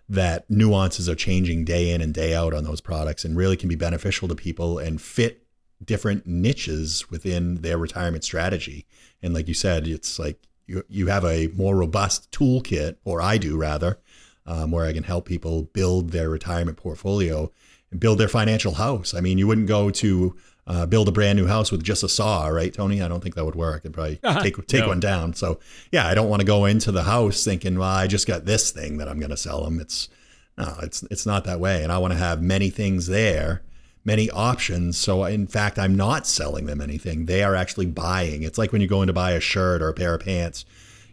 that 0.08 0.50
nuances 0.50 1.08
are 1.10 1.16
changing 1.16 1.66
day 1.66 1.92
in 1.92 2.02
and 2.02 2.14
day 2.14 2.34
out 2.34 2.54
on 2.54 2.64
those 2.64 2.82
products 2.82 3.26
and 3.26 3.38
really 3.38 3.58
can 3.58 3.70
be 3.70 3.76
beneficial 3.76 4.28
to 4.28 4.36
people 4.36 4.80
and 4.80 5.02
fit 5.02 5.46
different 5.84 6.26
niches 6.26 7.10
within 7.10 7.56
their 7.62 7.78
retirement 7.78 8.24
strategy. 8.24 8.86
And 9.22 9.34
like 9.34 9.48
you 9.48 9.54
said, 9.54 9.88
it's 9.88 10.18
like 10.18 10.48
you, 10.66 10.84
you 10.90 11.08
have 11.08 11.26
a 11.26 11.48
more 11.50 11.76
robust 11.76 12.32
toolkit, 12.32 12.98
or 13.04 13.22
I 13.22 13.38
do 13.38 13.58
rather, 13.58 14.00
um, 14.46 14.72
where 14.72 14.86
I 14.86 14.94
can 14.94 15.04
help 15.04 15.26
people 15.26 15.64
build 15.64 16.10
their 16.12 16.30
retirement 16.30 16.78
portfolio 16.78 17.52
and 17.92 18.00
build 18.00 18.20
their 18.20 18.28
financial 18.28 18.74
house. 18.74 19.14
I 19.14 19.22
mean, 19.22 19.38
you 19.38 19.48
wouldn't 19.48 19.68
go 19.68 19.90
to 19.90 20.36
uh, 20.68 20.86
build 20.86 21.08
a 21.08 21.12
brand 21.12 21.38
new 21.38 21.48
house 21.48 21.72
with 21.72 21.84
just 21.84 22.04
a 22.04 22.10
saw, 22.10 22.48
right, 22.48 22.74
Tony? 22.74 23.02
I 23.02 23.08
don't 23.08 23.22
think 23.22 23.36
that 23.36 23.44
would 23.44 23.56
work. 23.56 23.82
I'd 23.86 23.94
probably 23.94 24.20
uh-huh. 24.24 24.42
take 24.42 24.68
take 24.68 24.82
no. 24.82 24.90
one 24.90 25.00
down. 25.00 25.34
So 25.34 25.60
yeah, 25.92 26.08
I 26.08 26.14
don't 26.14 26.30
want 26.30 26.42
to 26.42 26.46
go 26.46 26.66
into 26.66 26.92
the 26.92 27.04
house 27.04 27.44
thinking, 27.44 27.80
well, 27.80 27.90
I 27.90 28.08
just 28.08 28.28
got 28.28 28.46
this 28.46 28.72
thing 28.72 28.98
that 29.00 29.08
I'm 29.08 29.20
going 29.20 29.32
to 29.32 29.38
sell 29.38 29.64
them. 29.64 29.80
It's 29.80 30.10
no, 30.58 30.76
it's 30.84 31.02
it's 31.04 31.26
not 31.26 31.46
that 31.46 31.60
way. 31.60 31.84
And 31.84 31.92
I 31.92 31.98
want 31.98 32.14
to 32.14 32.20
have 32.20 32.42
many 32.42 32.70
things 32.70 33.08
there, 33.08 33.64
many 34.06 34.30
options. 34.30 34.98
So 34.98 35.24
in 35.24 35.48
fact, 35.48 35.80
I'm 35.80 35.96
not 35.96 36.28
selling 36.28 36.68
them 36.68 36.82
anything. 36.82 37.26
They 37.26 37.44
are 37.44 37.56
actually 37.56 37.88
buying. 37.88 38.44
It's 38.44 38.60
like 38.60 38.72
when 38.72 38.82
you 38.82 38.88
go 38.88 39.02
in 39.02 39.08
to 39.08 39.14
buy 39.14 39.32
a 39.32 39.40
shirt 39.40 39.82
or 39.82 39.90
a 39.90 39.94
pair 39.94 40.14
of 40.14 40.22
pants 40.22 40.66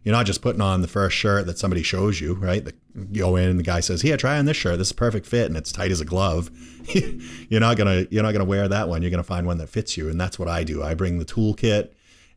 you're 0.07 0.15
not 0.15 0.25
just 0.25 0.41
putting 0.41 0.61
on 0.61 0.83
the 0.83 0.89
first 0.89 1.17
shirt 1.17 1.47
that 1.47 1.59
somebody 1.59 1.83
shows 1.83 2.21
you, 2.21 2.35
right? 2.35 2.65
The, 2.65 2.73
you 3.11 3.23
go 3.23 3.35
in 3.35 3.49
and 3.49 3.59
the 3.59 3.65
guy 3.65 3.81
says, 3.81 4.03
"Here, 4.03 4.17
try 4.17 4.39
on 4.39 4.45
this 4.45 4.57
shirt. 4.57 4.79
This 4.79 4.87
is 4.87 4.93
perfect 4.93 5.27
fit 5.27 5.47
and 5.47 5.57
it's 5.57 5.73
tight 5.73 5.91
as 5.91 6.01
a 6.01 6.05
glove." 6.05 6.49
you're 7.49 7.59
not 7.59 7.77
gonna 7.77 8.07
you're 8.09 8.23
not 8.23 8.31
gonna 8.31 8.45
wear 8.45 8.69
that 8.69 8.89
one. 8.89 9.03
You're 9.03 9.11
gonna 9.11 9.25
find 9.25 9.49
one 9.49 9.59
that 9.59 9.69
fits 9.69 9.97
you, 9.97 10.09
and 10.09 10.21
that's 10.21 10.39
what 10.39 10.47
I 10.47 10.63
do. 10.63 10.81
I 10.81 10.95
bring 10.95 11.19
the 11.19 11.25
toolkit 11.25 11.91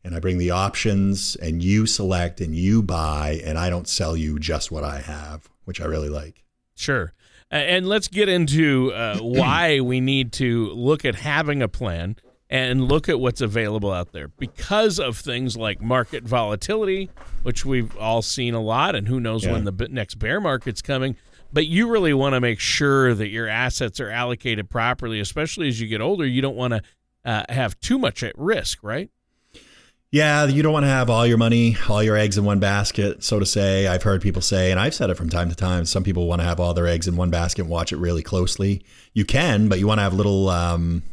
and 0.03 0.15
I 0.15 0.19
bring 0.19 0.39
the 0.39 0.49
options, 0.49 1.35
and 1.35 1.61
you 1.61 1.85
select 1.85 2.41
and 2.41 2.55
you 2.55 2.81
buy, 2.81 3.39
and 3.45 3.59
I 3.59 3.69
don't 3.69 3.87
sell 3.87 4.17
you 4.17 4.39
just 4.39 4.71
what 4.71 4.83
I 4.83 5.01
have, 5.01 5.47
which 5.65 5.79
I 5.79 5.85
really 5.85 6.09
like. 6.09 6.43
Sure. 6.73 7.13
And 7.51 7.87
let's 7.87 8.07
get 8.07 8.29
into 8.29 8.91
uh, 8.93 9.17
why 9.21 9.79
we 9.79 10.01
need 10.01 10.33
to 10.33 10.71
look 10.71 11.05
at 11.05 11.13
having 11.13 11.61
a 11.61 11.67
plan 11.67 12.15
and 12.49 12.87
look 12.87 13.07
at 13.07 13.19
what's 13.19 13.41
available 13.41 13.91
out 13.91 14.11
there 14.11 14.27
because 14.27 14.99
of 14.99 15.17
things 15.17 15.55
like 15.55 15.81
market 15.81 16.23
volatility, 16.23 17.09
which 17.43 17.63
we've 17.63 17.95
all 17.97 18.21
seen 18.21 18.53
a 18.53 18.61
lot, 18.61 18.95
and 18.95 19.07
who 19.07 19.19
knows 19.19 19.45
yeah. 19.45 19.51
when 19.51 19.65
the 19.65 19.87
next 19.91 20.15
bear 20.15 20.41
market's 20.41 20.81
coming. 20.81 21.15
But 21.53 21.67
you 21.67 21.89
really 21.89 22.13
want 22.13 22.33
to 22.33 22.39
make 22.39 22.59
sure 22.59 23.13
that 23.13 23.29
your 23.29 23.47
assets 23.47 23.99
are 23.99 24.09
allocated 24.09 24.69
properly, 24.69 25.19
especially 25.19 25.67
as 25.67 25.79
you 25.79 25.87
get 25.87 26.01
older. 26.01 26.25
You 26.25 26.41
don't 26.41 26.55
want 26.55 26.73
to 26.73 26.81
uh, 27.25 27.43
have 27.49 27.79
too 27.79 27.97
much 27.97 28.23
at 28.23 28.37
risk, 28.37 28.79
right? 28.81 29.09
Yeah, 30.11 30.45
you 30.45 30.63
don't 30.63 30.73
want 30.73 30.85
to 30.85 30.89
have 30.89 31.11
all 31.11 31.27
your 31.27 31.37
money, 31.37 31.77
all 31.87 32.01
your 32.01 32.17
eggs 32.17 32.35
in 32.35 32.43
one 32.43 32.59
basket, 32.59 33.23
so 33.23 33.39
to 33.39 33.45
say. 33.45 33.85
I've 33.85 34.01
heard 34.01 34.23
people 34.23 34.41
say, 34.41 34.71
and 34.71 34.79
I've 34.79 34.95
said 34.95 35.11
it 35.11 35.15
from 35.15 35.29
time 35.29 35.49
to 35.49 35.55
time, 35.55 35.85
some 35.85 36.03
people 36.03 36.25
want 36.25 36.41
to 36.41 36.47
have 36.47 36.59
all 36.59 36.73
their 36.73 36.87
eggs 36.87 37.07
in 37.07 37.15
one 37.15 37.29
basket 37.29 37.61
and 37.61 37.69
watch 37.69 37.93
it 37.93 37.97
really 37.97 38.23
closely. 38.23 38.83
You 39.13 39.23
can, 39.23 39.69
but 39.69 39.77
you 39.77 39.85
want 39.85 39.99
to 39.99 40.03
have 40.03 40.15
little 40.15 40.49
um, 40.49 41.03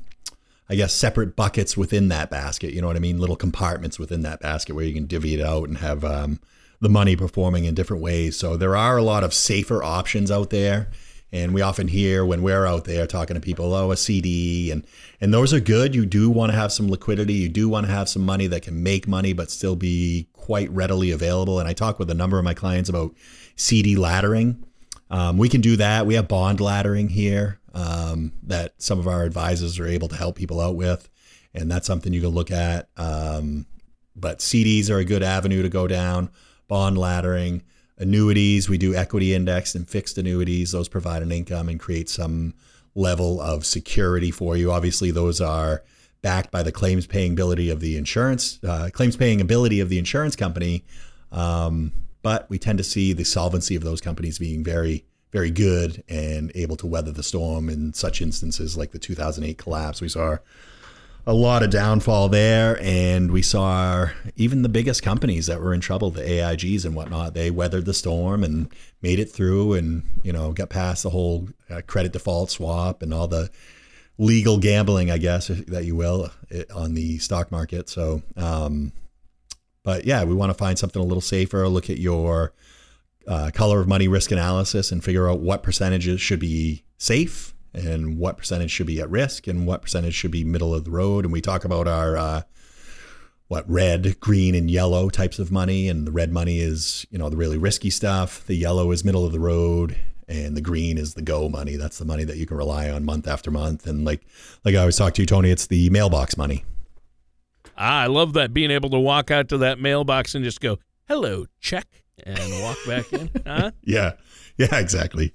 I 0.68 0.74
guess, 0.74 0.92
separate 0.92 1.36
buckets 1.36 1.76
within 1.76 2.08
that 2.08 2.30
basket. 2.30 2.72
You 2.72 2.80
know 2.80 2.88
what 2.88 2.96
I 2.96 3.00
mean? 3.00 3.18
Little 3.18 3.36
compartments 3.36 3.98
within 3.98 4.22
that 4.22 4.40
basket 4.40 4.74
where 4.74 4.84
you 4.84 4.94
can 4.94 5.06
divvy 5.06 5.34
it 5.34 5.40
out 5.40 5.68
and 5.68 5.78
have 5.78 6.04
um, 6.04 6.40
the 6.80 6.88
money 6.88 7.16
performing 7.16 7.64
in 7.64 7.74
different 7.74 8.02
ways. 8.02 8.36
So 8.36 8.56
there 8.56 8.76
are 8.76 8.96
a 8.96 9.02
lot 9.02 9.24
of 9.24 9.32
safer 9.32 9.82
options 9.82 10.30
out 10.30 10.50
there. 10.50 10.88
And 11.32 11.52
we 11.52 11.60
often 11.60 11.88
hear 11.88 12.24
when 12.24 12.42
we're 12.42 12.66
out 12.66 12.84
there 12.84 13.06
talking 13.06 13.34
to 13.34 13.40
people, 13.40 13.74
oh, 13.74 13.90
a 13.90 13.96
CD, 13.96 14.70
and 14.70 14.86
and 15.20 15.34
those 15.34 15.52
are 15.52 15.60
good. 15.60 15.94
You 15.94 16.06
do 16.06 16.30
want 16.30 16.52
to 16.52 16.58
have 16.58 16.72
some 16.72 16.88
liquidity. 16.88 17.34
You 17.34 17.48
do 17.48 17.68
want 17.68 17.86
to 17.86 17.92
have 17.92 18.08
some 18.08 18.24
money 18.24 18.46
that 18.46 18.62
can 18.62 18.82
make 18.82 19.08
money, 19.08 19.32
but 19.32 19.50
still 19.50 19.74
be 19.74 20.28
quite 20.32 20.70
readily 20.70 21.10
available. 21.10 21.58
And 21.58 21.68
I 21.68 21.72
talk 21.72 21.98
with 21.98 22.10
a 22.10 22.14
number 22.14 22.38
of 22.38 22.44
my 22.44 22.54
clients 22.54 22.88
about 22.88 23.14
CD 23.56 23.96
laddering. 23.96 24.62
Um, 25.10 25.38
we 25.38 25.48
can 25.48 25.60
do 25.60 25.76
that. 25.76 26.06
We 26.06 26.14
have 26.14 26.28
bond 26.28 26.58
laddering 26.58 27.10
here 27.10 27.60
um, 27.74 28.32
that 28.44 28.74
some 28.78 28.98
of 28.98 29.06
our 29.06 29.24
advisors 29.24 29.78
are 29.78 29.86
able 29.86 30.08
to 30.08 30.16
help 30.16 30.36
people 30.36 30.60
out 30.60 30.76
with, 30.76 31.08
and 31.54 31.70
that's 31.70 31.86
something 31.86 32.12
you 32.12 32.20
can 32.20 32.30
look 32.30 32.50
at. 32.50 32.88
Um, 32.96 33.66
but 34.14 34.38
CDs 34.38 34.90
are 34.90 34.98
a 34.98 35.04
good 35.04 35.22
avenue 35.22 35.62
to 35.62 35.68
go 35.68 35.86
down. 35.86 36.30
Bond 36.68 36.96
laddering, 36.96 37.62
annuities. 37.98 38.68
We 38.68 38.78
do 38.78 38.94
equity 38.94 39.34
indexed 39.34 39.74
and 39.74 39.88
fixed 39.88 40.18
annuities. 40.18 40.72
Those 40.72 40.88
provide 40.88 41.22
an 41.22 41.30
income 41.30 41.68
and 41.68 41.78
create 41.78 42.08
some 42.08 42.54
level 42.94 43.40
of 43.40 43.66
security 43.66 44.30
for 44.30 44.56
you. 44.56 44.72
Obviously, 44.72 45.10
those 45.10 45.40
are 45.40 45.84
backed 46.22 46.50
by 46.50 46.62
the 46.62 46.72
claims 46.72 47.06
paying 47.06 47.32
ability 47.32 47.70
of 47.70 47.80
the 47.80 47.96
insurance 47.96 48.58
uh, 48.64 48.88
claims 48.92 49.16
paying 49.16 49.40
ability 49.40 49.80
of 49.80 49.88
the 49.88 49.98
insurance 49.98 50.34
company. 50.34 50.84
Um, 51.30 51.92
but 52.26 52.50
we 52.50 52.58
tend 52.58 52.76
to 52.76 52.82
see 52.82 53.12
the 53.12 53.24
solvency 53.24 53.76
of 53.76 53.84
those 53.84 54.00
companies 54.00 54.36
being 54.36 54.64
very 54.64 55.04
very 55.30 55.48
good 55.48 56.02
and 56.08 56.50
able 56.56 56.74
to 56.74 56.84
weather 56.84 57.12
the 57.12 57.22
storm 57.22 57.68
in 57.68 57.92
such 57.92 58.20
instances 58.20 58.76
like 58.76 58.90
the 58.90 58.98
2008 58.98 59.56
collapse. 59.56 60.00
We 60.00 60.08
saw 60.08 60.38
a 61.24 61.32
lot 61.32 61.62
of 61.62 61.70
downfall 61.70 62.30
there, 62.30 62.80
and 62.82 63.30
we 63.30 63.42
saw 63.42 64.06
even 64.34 64.62
the 64.62 64.68
biggest 64.68 65.04
companies 65.04 65.46
that 65.46 65.60
were 65.60 65.72
in 65.72 65.80
trouble, 65.80 66.10
the 66.10 66.22
AIGs 66.22 66.84
and 66.84 66.96
whatnot, 66.96 67.34
they 67.34 67.48
weathered 67.48 67.84
the 67.84 67.94
storm 67.94 68.42
and 68.42 68.74
made 69.02 69.20
it 69.20 69.30
through, 69.30 69.74
and 69.74 70.02
you 70.24 70.32
know 70.32 70.50
got 70.50 70.68
past 70.68 71.04
the 71.04 71.10
whole 71.10 71.48
uh, 71.70 71.80
credit 71.86 72.12
default 72.12 72.50
swap 72.50 73.02
and 73.02 73.14
all 73.14 73.28
the 73.28 73.50
legal 74.18 74.58
gambling, 74.58 75.12
I 75.12 75.18
guess 75.18 75.46
that 75.46 75.84
you 75.84 75.94
will, 75.94 76.32
on 76.74 76.94
the 76.94 77.18
stock 77.18 77.52
market. 77.52 77.88
So, 77.88 78.24
um, 78.36 78.90
but 79.86 80.04
yeah, 80.04 80.24
we 80.24 80.34
want 80.34 80.50
to 80.50 80.54
find 80.54 80.76
something 80.76 81.00
a 81.00 81.04
little 81.04 81.20
safer. 81.20 81.68
Look 81.68 81.88
at 81.88 81.98
your 81.98 82.52
uh, 83.24 83.52
color 83.54 83.80
of 83.80 83.86
money 83.86 84.08
risk 84.08 84.32
analysis 84.32 84.90
and 84.90 85.02
figure 85.02 85.30
out 85.30 85.38
what 85.38 85.62
percentages 85.62 86.20
should 86.20 86.40
be 86.40 86.82
safe 86.98 87.54
and 87.72 88.18
what 88.18 88.36
percentage 88.36 88.72
should 88.72 88.88
be 88.88 89.00
at 89.00 89.08
risk 89.08 89.46
and 89.46 89.64
what 89.64 89.82
percentage 89.82 90.14
should 90.14 90.32
be 90.32 90.42
middle 90.42 90.74
of 90.74 90.86
the 90.86 90.90
road. 90.90 91.24
And 91.24 91.32
we 91.32 91.40
talk 91.40 91.64
about 91.64 91.86
our 91.86 92.16
uh, 92.16 92.42
what 93.46 93.64
red, 93.70 94.18
green, 94.18 94.56
and 94.56 94.68
yellow 94.68 95.08
types 95.08 95.38
of 95.38 95.52
money. 95.52 95.88
And 95.88 96.04
the 96.04 96.10
red 96.10 96.32
money 96.32 96.58
is 96.58 97.06
you 97.10 97.18
know 97.18 97.30
the 97.30 97.36
really 97.36 97.56
risky 97.56 97.90
stuff. 97.90 98.44
The 98.44 98.56
yellow 98.56 98.90
is 98.90 99.04
middle 99.04 99.24
of 99.24 99.30
the 99.30 99.38
road, 99.38 99.96
and 100.26 100.56
the 100.56 100.60
green 100.60 100.98
is 100.98 101.14
the 101.14 101.22
go 101.22 101.48
money. 101.48 101.76
That's 101.76 101.98
the 101.98 102.04
money 102.04 102.24
that 102.24 102.38
you 102.38 102.46
can 102.46 102.56
rely 102.56 102.90
on 102.90 103.04
month 103.04 103.28
after 103.28 103.52
month. 103.52 103.86
And 103.86 104.04
like 104.04 104.22
like 104.64 104.74
I 104.74 104.78
always 104.78 104.96
talk 104.96 105.14
to 105.14 105.22
you, 105.22 105.26
Tony, 105.26 105.52
it's 105.52 105.68
the 105.68 105.90
mailbox 105.90 106.36
money. 106.36 106.64
Ah, 107.78 108.02
I 108.02 108.06
love 108.06 108.32
that 108.34 108.54
being 108.54 108.70
able 108.70 108.90
to 108.90 108.98
walk 108.98 109.30
out 109.30 109.48
to 109.50 109.58
that 109.58 109.78
mailbox 109.78 110.34
and 110.34 110.44
just 110.44 110.60
go, 110.60 110.78
"Hello, 111.08 111.46
check," 111.60 111.86
and 112.24 112.62
walk 112.62 112.78
back 112.86 113.12
in. 113.12 113.30
Huh? 113.46 113.70
yeah, 113.84 114.12
yeah, 114.56 114.78
exactly 114.78 115.32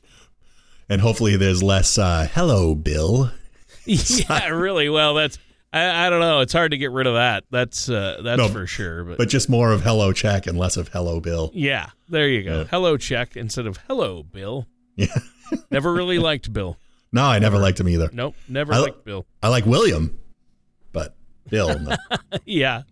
and 0.91 0.99
hopefully 0.99 1.37
there's 1.37 1.63
less 1.63 1.97
uh, 1.97 2.27
"Hello, 2.33 2.75
Bill." 2.75 3.31
yeah, 3.85 4.49
really. 4.49 4.89
Well, 4.89 5.13
that's 5.13 5.39
I, 5.71 6.07
I, 6.07 6.09
don't 6.09 6.19
know. 6.19 6.41
It's 6.41 6.51
hard 6.51 6.71
to 6.71 6.77
get 6.77 6.91
rid 6.91 7.07
of 7.07 7.13
that. 7.13 7.45
That's 7.49 7.89
uh, 7.89 8.19
that's 8.21 8.37
no, 8.37 8.49
for 8.49 8.67
sure. 8.67 9.05
But 9.05 9.17
but 9.17 9.29
just 9.29 9.49
more 9.49 9.71
of 9.71 9.83
"Hello, 9.83 10.11
check" 10.11 10.47
and 10.47 10.57
less 10.57 10.75
of 10.75 10.89
"Hello, 10.89 11.21
Bill." 11.21 11.49
Yeah, 11.53 11.89
there 12.09 12.27
you 12.27 12.43
go. 12.43 12.59
Yeah. 12.59 12.63
"Hello, 12.65 12.97
check" 12.97 13.37
instead 13.37 13.67
of 13.67 13.77
"Hello, 13.87 14.21
Bill." 14.21 14.67
Yeah. 14.97 15.15
never 15.71 15.93
really 15.93 16.19
liked 16.19 16.51
Bill. 16.51 16.77
No, 17.13 17.23
I 17.25 17.39
never, 17.39 17.55
never 17.55 17.63
liked 17.63 17.77
him 17.77 17.89
either. 17.89 18.09
Nope, 18.13 18.35
never 18.47 18.71
I, 18.71 18.77
liked 18.77 19.03
Bill. 19.03 19.25
I 19.43 19.49
like 19.49 19.65
William, 19.65 20.17
Bill. 21.49 21.79
No. 21.79 21.95
yeah, 22.45 22.83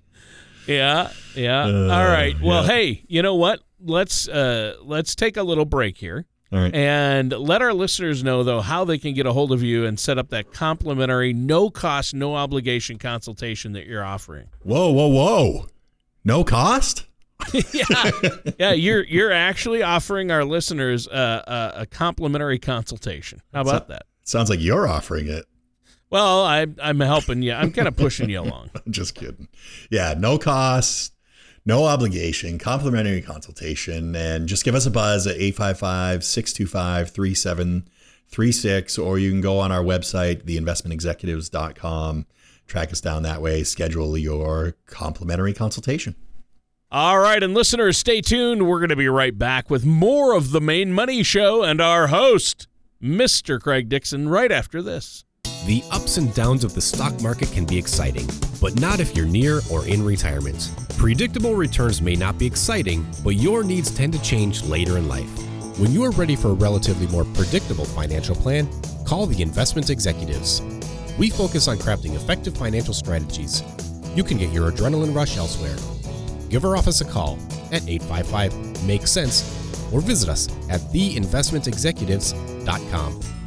yeah, 0.68 1.12
yeah. 1.36 1.66
Uh, 1.66 1.90
All 1.94 2.06
right. 2.06 2.36
Well, 2.42 2.64
yeah. 2.64 2.72
hey, 2.72 3.04
you 3.08 3.22
know 3.22 3.36
what? 3.36 3.62
Let's 3.82 4.28
uh 4.28 4.76
let's 4.82 5.16
take 5.16 5.38
a 5.38 5.44
little 5.44 5.66
break 5.66 5.98
here. 5.98 6.26
All 6.52 6.60
right. 6.60 6.74
And 6.74 7.32
let 7.32 7.62
our 7.62 7.74
listeners 7.74 8.24
know, 8.24 8.44
though, 8.44 8.62
how 8.62 8.84
they 8.84 8.98
can 8.98 9.14
get 9.14 9.28
a 9.28 9.34
hold 9.34 9.52
of 9.52 9.62
you 9.62 9.86
and 9.86 10.00
set 10.00 10.18
up 10.18 10.30
that 10.30 10.52
complimentary, 10.52 11.32
no 11.32 11.70
cost, 11.70 12.16
no 12.16 12.36
obligation 12.36 12.98
consultation 12.98 13.74
that 13.74 13.86
you're 13.86 14.04
offering. 14.04 14.48
Whoa, 14.64 14.92
whoa, 14.92 15.08
whoa. 15.08 15.68
No 16.24 16.44
cost? 16.44 17.06
yeah, 17.54 18.12
yeah. 18.60 18.72
You're 18.74 19.04
you're 19.04 19.32
actually 19.32 19.82
offering 19.82 20.30
our 20.30 20.44
listeners 20.44 21.08
a, 21.08 21.12
a, 21.78 21.82
a 21.82 21.86
complimentary 21.86 22.60
consultation. 22.60 23.42
How 23.54 23.62
about 23.62 23.88
so, 23.88 23.94
that? 23.94 24.06
Sounds 24.24 24.50
like 24.50 24.60
you're 24.60 24.88
offering 24.88 25.28
it. 25.28 25.46
Well, 26.10 26.44
I, 26.44 26.66
I'm 26.82 27.00
helping 27.00 27.42
you. 27.42 27.54
I'm 27.54 27.72
kind 27.72 27.88
of 27.88 27.96
pushing 27.96 28.30
you 28.30 28.42
along. 28.42 28.72
Just 28.90 29.14
kidding. 29.16 29.48
Yeah, 29.92 30.16
no 30.18 30.40
cost, 30.40 31.14
no 31.66 31.86
obligation, 31.86 32.58
complimentary 32.58 33.22
consultation, 33.22 34.16
and 34.16 34.48
just 34.48 34.66
give 34.66 34.74
us 34.74 34.88
a 34.88 34.92
buzz 34.92 35.28
at 35.28 35.36
855 35.36 36.24
625 36.24 37.12
3736, 37.12 38.98
or 38.98 39.20
you 39.20 39.30
can 39.30 39.42
go 39.42 39.60
on 39.60 39.72
our 39.72 39.84
website, 39.84 40.44
theinvestmentexecutives.com, 40.46 42.26
track 42.66 42.92
us 42.92 43.02
down 43.02 43.22
that 43.24 43.42
way, 43.42 43.64
schedule 43.64 44.18
your 44.18 44.76
complimentary 44.88 45.54
consultation. 45.54 46.16
All 46.92 47.20
right, 47.20 47.44
and 47.44 47.54
listeners, 47.54 48.00
stay 48.00 48.20
tuned. 48.20 48.68
We're 48.68 48.80
going 48.80 48.90
to 48.90 48.96
be 48.96 49.10
right 49.10 49.38
back 49.38 49.70
with 49.70 49.86
more 49.86 50.34
of 50.36 50.50
the 50.50 50.60
Maine 50.60 50.92
Money 50.92 51.22
Show 51.22 51.62
and 51.62 51.80
our 51.80 52.08
host, 52.08 52.68
Mr. 53.00 53.62
Craig 53.62 53.90
Dixon, 53.90 54.28
right 54.28 54.52
after 54.52 54.82
this. 54.82 55.24
The 55.70 55.86
ups 55.92 56.18
and 56.18 56.34
downs 56.34 56.64
of 56.64 56.74
the 56.74 56.82
stock 56.82 57.22
market 57.22 57.52
can 57.52 57.64
be 57.64 57.78
exciting, 57.78 58.28
but 58.60 58.82
not 58.82 59.00
if 59.00 59.16
you're 59.16 59.28
near 59.28 59.62
or 59.70 59.86
in 59.86 60.04
retirement. 60.04 60.72
Predictable 60.98 61.54
returns 61.54 62.02
may 62.02 62.16
not 62.16 62.40
be 62.40 62.48
exciting, 62.48 63.06
but 63.24 63.36
your 63.36 63.64
needs 63.64 63.92
tend 63.92 64.14
to 64.14 64.22
change 64.24 64.64
later 64.64 64.98
in 64.98 65.08
life. 65.08 65.30
When 65.78 65.92
you 65.92 66.04
are 66.06 66.10
ready 66.10 66.36
for 66.36 66.48
a 66.48 66.54
relatively 66.54 67.06
more 67.06 67.24
predictable 67.24 67.86
financial 67.86 68.34
plan, 68.34 68.68
call 69.06 69.28
the 69.28 69.44
Investment 69.44 69.92
Executives. 69.92 70.64
We 71.20 71.30
focus 71.30 71.68
on 71.68 71.78
crafting 71.78 72.16
effective 72.16 72.58
financial 72.58 72.96
strategies. 72.96 73.62
You 74.16 74.24
can 74.24 74.40
get 74.40 74.52
your 74.52 74.72
adrenaline 74.72 75.14
rush 75.14 75.38
elsewhere. 75.38 75.78
Give 76.50 76.66
our 76.66 76.78
office 76.78 77.02
a 77.02 77.06
call 77.06 77.38
at 77.72 77.88
855 77.88 78.88
Make 78.88 79.06
Sense 79.06 79.44
or 79.94 80.02
visit 80.02 80.30
us 80.30 80.48
at 80.68 80.82
theinvestmentexecutives.com. 80.82 83.39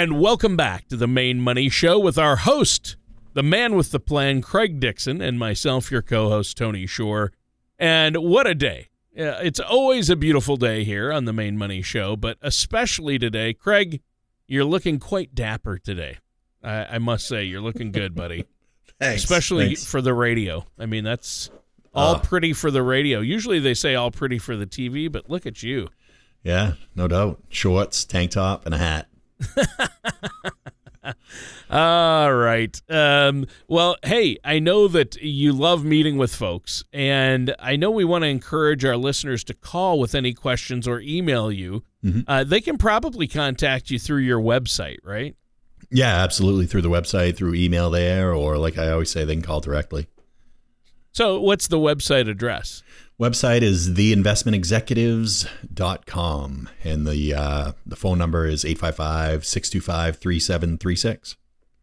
And 0.00 0.18
welcome 0.18 0.56
back 0.56 0.88
to 0.88 0.96
the 0.96 1.06
Maine 1.06 1.42
Money 1.42 1.68
Show 1.68 1.98
with 1.98 2.16
our 2.16 2.36
host, 2.36 2.96
the 3.34 3.42
man 3.42 3.74
with 3.76 3.90
the 3.90 4.00
plan, 4.00 4.40
Craig 4.40 4.80
Dixon, 4.80 5.20
and 5.20 5.38
myself, 5.38 5.90
your 5.90 6.00
co 6.00 6.30
host, 6.30 6.56
Tony 6.56 6.86
Shore. 6.86 7.32
And 7.78 8.16
what 8.16 8.46
a 8.46 8.54
day! 8.54 8.88
It's 9.12 9.60
always 9.60 10.08
a 10.08 10.16
beautiful 10.16 10.56
day 10.56 10.84
here 10.84 11.12
on 11.12 11.26
the 11.26 11.34
Maine 11.34 11.58
Money 11.58 11.82
Show, 11.82 12.16
but 12.16 12.38
especially 12.40 13.18
today. 13.18 13.52
Craig, 13.52 14.00
you're 14.46 14.64
looking 14.64 14.98
quite 14.98 15.34
dapper 15.34 15.76
today. 15.76 16.16
I, 16.64 16.94
I 16.94 16.98
must 16.98 17.28
say, 17.28 17.44
you're 17.44 17.60
looking 17.60 17.92
good, 17.92 18.14
buddy. 18.14 18.46
thanks. 18.98 19.22
Especially 19.22 19.66
thanks. 19.66 19.84
for 19.84 20.00
the 20.00 20.14
radio. 20.14 20.64
I 20.78 20.86
mean, 20.86 21.04
that's 21.04 21.50
all 21.92 22.14
uh, 22.14 22.20
pretty 22.20 22.54
for 22.54 22.70
the 22.70 22.82
radio. 22.82 23.20
Usually 23.20 23.58
they 23.58 23.74
say 23.74 23.96
all 23.96 24.10
pretty 24.10 24.38
for 24.38 24.56
the 24.56 24.66
TV, 24.66 25.12
but 25.12 25.28
look 25.28 25.44
at 25.44 25.62
you. 25.62 25.88
Yeah, 26.42 26.72
no 26.96 27.06
doubt. 27.06 27.42
Shorts, 27.50 28.06
tank 28.06 28.30
top, 28.30 28.64
and 28.64 28.74
a 28.74 28.78
hat. 28.78 29.09
All 31.70 32.34
right. 32.34 32.80
Um, 32.88 33.46
well, 33.68 33.96
hey, 34.04 34.38
I 34.44 34.58
know 34.58 34.88
that 34.88 35.16
you 35.22 35.52
love 35.52 35.84
meeting 35.84 36.18
with 36.18 36.34
folks, 36.34 36.82
and 36.92 37.54
I 37.58 37.76
know 37.76 37.90
we 37.90 38.04
want 38.04 38.22
to 38.22 38.28
encourage 38.28 38.84
our 38.84 38.96
listeners 38.96 39.44
to 39.44 39.54
call 39.54 40.00
with 40.00 40.14
any 40.14 40.34
questions 40.34 40.88
or 40.88 41.00
email 41.00 41.52
you. 41.52 41.84
Mm-hmm. 42.04 42.20
Uh, 42.26 42.44
they 42.44 42.60
can 42.60 42.76
probably 42.76 43.28
contact 43.28 43.90
you 43.90 43.98
through 43.98 44.22
your 44.22 44.40
website, 44.40 44.98
right? 45.04 45.36
Yeah, 45.90 46.22
absolutely. 46.22 46.66
Through 46.66 46.82
the 46.82 46.90
website, 46.90 47.36
through 47.36 47.54
email 47.54 47.90
there, 47.90 48.34
or 48.34 48.58
like 48.58 48.76
I 48.76 48.90
always 48.90 49.10
say, 49.10 49.24
they 49.24 49.34
can 49.34 49.42
call 49.42 49.60
directly. 49.60 50.08
So, 51.12 51.40
what's 51.40 51.68
the 51.68 51.78
website 51.78 52.28
address? 52.28 52.82
Website 53.20 53.62
is 53.62 53.90
theinvestmentexecutives.com 53.90 56.68
and 56.84 57.06
the 57.06 57.34
uh, 57.34 57.72
the 57.84 57.96
phone 57.96 58.16
number 58.18 58.46
is 58.46 58.64
855-625-3736. 58.64 61.36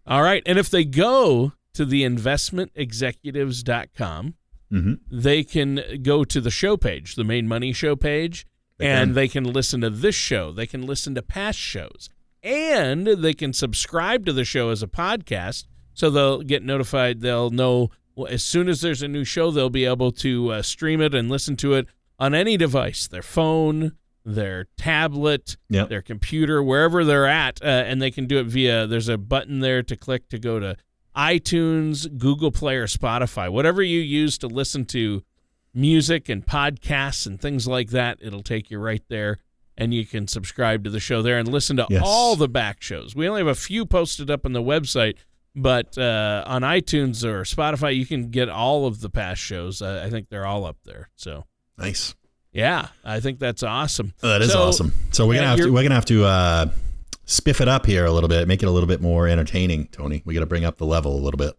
All 0.07 0.23
right, 0.23 0.41
and 0.45 0.57
if 0.57 0.69
they 0.69 0.85
go 0.85 1.51
to 1.73 1.85
theinvestmentexecutives.com, 1.85 4.33
mm-hmm. 4.71 4.93
they 5.11 5.43
can 5.43 5.81
go 6.01 6.23
to 6.23 6.41
the 6.41 6.49
show 6.49 6.77
page, 6.77 7.15
the 7.15 7.23
Maine 7.23 7.47
Money 7.47 7.73
show 7.73 7.95
page, 7.95 8.47
they 8.77 8.87
and 8.87 9.09
can. 9.09 9.15
they 9.15 9.27
can 9.27 9.43
listen 9.43 9.81
to 9.81 9.89
this 9.89 10.15
show. 10.15 10.51
They 10.51 10.65
can 10.65 10.85
listen 10.85 11.15
to 11.15 11.21
past 11.21 11.59
shows. 11.59 12.09
And 12.43 13.07
they 13.07 13.33
can 13.33 13.53
subscribe 13.53 14.25
to 14.25 14.33
the 14.33 14.45
show 14.45 14.69
as 14.69 14.81
a 14.81 14.87
podcast 14.87 15.65
so 15.93 16.09
they'll 16.09 16.41
get 16.41 16.63
notified. 16.63 17.21
They'll 17.21 17.49
know 17.49 17.89
well, 18.17 18.27
as 18.31 18.43
soon 18.43 18.67
as 18.67 18.81
there's 18.81 19.01
a 19.03 19.07
new 19.07 19.23
show, 19.23 19.51
they'll 19.51 19.69
be 19.69 19.85
able 19.85 20.11
to 20.11 20.51
uh, 20.51 20.61
stream 20.63 20.99
it 21.01 21.13
and 21.13 21.29
listen 21.29 21.55
to 21.57 21.75
it 21.75 21.87
on 22.19 22.33
any 22.33 22.57
device, 22.57 23.07
their 23.07 23.21
phone, 23.21 23.93
their 24.25 24.65
tablet, 24.75 25.55
yep. 25.69 25.87
their 25.87 26.01
computer, 26.01 26.61
wherever 26.61 27.05
they're 27.05 27.27
at, 27.27 27.61
uh, 27.61 27.65
and 27.65 28.01
they 28.01 28.09
can 28.11 28.25
do 28.25 28.39
it 28.39 28.47
via. 28.47 28.87
There's 28.87 29.07
a 29.07 29.17
button 29.17 29.59
there 29.59 29.83
to 29.83 29.95
click 29.95 30.27
to 30.29 30.39
go 30.39 30.59
to 30.59 30.75
iTunes, 31.15 32.17
Google 32.17 32.51
Play, 32.51 32.75
or 32.75 32.87
Spotify, 32.87 33.51
whatever 33.51 33.81
you 33.81 33.99
use 33.99 34.37
to 34.39 34.47
listen 34.47 34.85
to 34.85 35.23
music 35.73 36.27
and 36.27 36.45
podcasts 36.45 37.25
and 37.27 37.39
things 37.39 37.67
like 37.67 37.89
that, 37.89 38.17
it'll 38.21 38.43
take 38.43 38.71
you 38.71 38.79
right 38.79 39.03
there. 39.09 39.39
And 39.77 39.93
you 39.93 40.07
can 40.07 40.27
subscribe 40.27 40.83
to 40.85 40.89
the 40.89 40.99
show 40.99 41.21
there 41.21 41.37
and 41.37 41.47
listen 41.47 41.77
to 41.77 41.85
Yes. 41.87 42.01
all 42.03 42.35
the 42.35 42.47
back 42.47 42.81
shows. 42.81 43.15
We 43.15 43.27
only 43.29 43.41
have 43.41 43.47
a 43.47 43.53
few 43.53 43.85
posted 43.85 44.31
up 44.31 44.43
on 44.43 44.53
the 44.53 44.61
website, 44.63 45.17
but 45.57 45.97
uh, 45.97 46.43
on 46.47 46.61
iTunes 46.61 47.23
or 47.25 47.41
Spotify, 47.41 47.95
you 47.95 48.05
can 48.05 48.29
get 48.29 48.47
all 48.49 48.85
of 48.87 49.01
the 49.01 49.09
past 49.09 49.41
shows. 49.41 49.81
Uh, 49.81 50.01
I 50.05 50.09
think 50.09 50.29
they're 50.29 50.45
all 50.45 50.65
up 50.65 50.77
there. 50.85 51.09
So, 51.15 51.45
Nice. 51.77 52.15
yeah, 52.53 52.87
I 53.03 53.19
think 53.19 53.39
that's 53.39 53.63
awesome. 53.63 54.13
Oh, 54.23 54.29
that 54.29 54.41
is 54.41 54.51
So, 54.51 54.61
awesome. 54.63 54.93
So 55.11 55.27
we're 55.27 55.35
gonna 55.35 55.47
have 55.47 55.57
to 55.59 55.71
we're 55.71 55.83
gonna 55.83 55.95
have 55.95 56.05
to 56.05 56.25
uh, 56.25 56.65
spiff 57.25 57.59
it 57.61 57.67
up 57.67 57.85
here 57.85 58.05
a 58.05 58.11
little 58.11 58.29
bit, 58.29 58.47
make 58.47 58.63
it 58.63 58.67
a 58.67 58.71
little 58.71 58.87
bit 58.87 59.01
more 59.01 59.27
entertaining, 59.27 59.87
Tony. 59.91 60.21
We 60.25 60.33
got 60.33 60.39
to 60.41 60.45
bring 60.45 60.63
up 60.65 60.77
the 60.77 60.85
level 60.85 61.13
a 61.15 61.21
little 61.21 61.37
bit. 61.37 61.53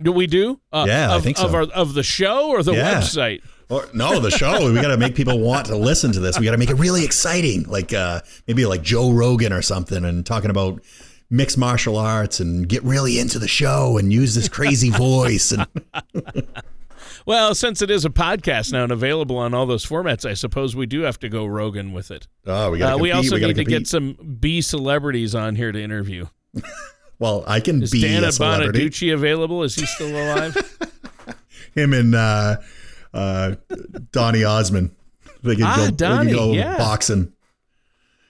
Do 0.00 0.10
we 0.10 0.26
do? 0.26 0.58
Uh, 0.72 0.84
Yeah, 0.88 1.12
I 1.12 1.16
of, 1.16 1.22
think 1.22 1.36
so. 1.36 1.44
Of, 1.46 1.54
our, 1.54 1.62
of 1.62 1.94
the 1.94 2.02
show 2.02 2.48
or 2.50 2.62
the 2.62 2.72
Yeah. 2.72 2.94
website? 3.00 3.42
Or 3.68 3.88
no, 3.94 4.18
the 4.20 4.30
show. 4.30 4.70
we 4.72 4.80
got 4.82 4.88
to 4.88 4.96
make 4.96 5.14
people 5.14 5.38
want 5.38 5.66
to 5.66 5.76
listen 5.76 6.12
to 6.12 6.20
this. 6.20 6.38
We 6.38 6.44
got 6.44 6.52
to 6.52 6.58
make 6.58 6.70
it 6.70 6.74
really 6.74 7.04
exciting, 7.04 7.62
like 7.64 7.92
uh, 7.92 8.20
maybe 8.48 8.66
like 8.66 8.82
Joe 8.82 9.12
Rogan 9.12 9.52
or 9.52 9.62
something, 9.62 10.04
and 10.04 10.26
talking 10.26 10.50
about 10.50 10.82
mixed 11.32 11.58
martial 11.58 11.96
arts 11.96 12.38
and 12.38 12.68
get 12.68 12.84
really 12.84 13.18
into 13.18 13.38
the 13.40 13.48
show 13.48 13.98
and 13.98 14.12
use 14.12 14.34
this 14.36 14.48
crazy 14.48 14.90
voice. 14.96 15.50
And 15.52 15.66
Well, 17.24 17.54
since 17.54 17.80
it 17.82 17.90
is 17.90 18.04
a 18.04 18.10
podcast 18.10 18.72
now 18.72 18.82
and 18.82 18.90
available 18.92 19.38
on 19.38 19.54
all 19.54 19.64
those 19.64 19.86
formats, 19.86 20.28
I 20.28 20.34
suppose 20.34 20.74
we 20.74 20.86
do 20.86 21.02
have 21.02 21.20
to 21.20 21.28
go 21.28 21.46
Rogan 21.46 21.92
with 21.92 22.10
it. 22.10 22.26
oh, 22.46 22.72
we 22.72 22.78
got 22.78 22.94
Uh, 22.94 22.98
we 22.98 23.12
also 23.12 23.36
gotta 23.38 23.48
need 23.48 23.56
to 23.56 23.64
get 23.64 23.86
some 23.86 24.36
B 24.40 24.60
celebrities 24.60 25.32
on 25.34 25.54
here 25.56 25.72
to 25.72 25.80
interview. 25.82 26.26
Well, 27.18 27.44
I 27.46 27.60
can 27.60 27.80
Is 27.84 27.92
be 27.92 28.00
Dana 28.00 28.28
a 28.28 28.32
celebrity. 28.32 28.88
Bonaduce 28.90 29.14
available? 29.14 29.62
Is 29.62 29.76
he 29.76 29.86
still 29.86 30.08
alive? 30.10 30.56
Him 31.72 31.92
and 31.92 32.16
uh, 32.16 32.56
uh, 33.14 33.54
Donnie 34.10 34.42
Osmond. 34.42 34.90
They 35.44 35.54
can 35.54 35.62
Ah, 35.64 35.76
go, 35.76 35.90
Donnie, 35.92 36.32
they 36.32 36.36
can 36.36 36.48
go 36.48 36.52
yeah. 36.52 36.76
boxing. 36.78 37.32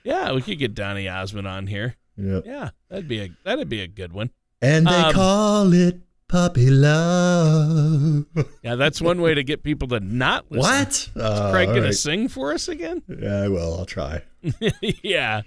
yeah, 0.04 0.32
we 0.32 0.42
could 0.42 0.58
get 0.58 0.74
Donnie 0.74 1.08
Osmond 1.08 1.48
on 1.48 1.68
here. 1.68 1.96
Yeah. 2.22 2.40
Yeah, 2.44 2.70
that'd 2.88 3.08
be 3.08 3.20
a 3.20 3.28
that'd 3.44 3.68
be 3.68 3.80
a 3.80 3.88
good 3.88 4.12
one. 4.12 4.30
And 4.60 4.86
they 4.86 4.90
Um, 4.94 5.12
call 5.12 5.72
it 5.72 6.00
puppy 6.28 6.70
love. 6.70 8.26
Yeah, 8.62 8.76
that's 8.76 9.00
one 9.02 9.20
way 9.20 9.34
to 9.34 9.42
get 9.42 9.62
people 9.64 9.88
to 9.88 9.98
not 10.00 10.46
listen. 10.50 10.60
What? 10.60 11.10
Uh, 11.16 11.50
Craig 11.50 11.68
gonna 11.68 11.82
right. 11.82 11.94
sing 11.94 12.28
for 12.28 12.52
us 12.52 12.68
again? 12.68 13.02
Yeah, 13.08 13.42
I 13.42 13.48
will. 13.48 13.76
I'll 13.76 13.84
try. 13.86 14.22
yeah, 15.02 15.42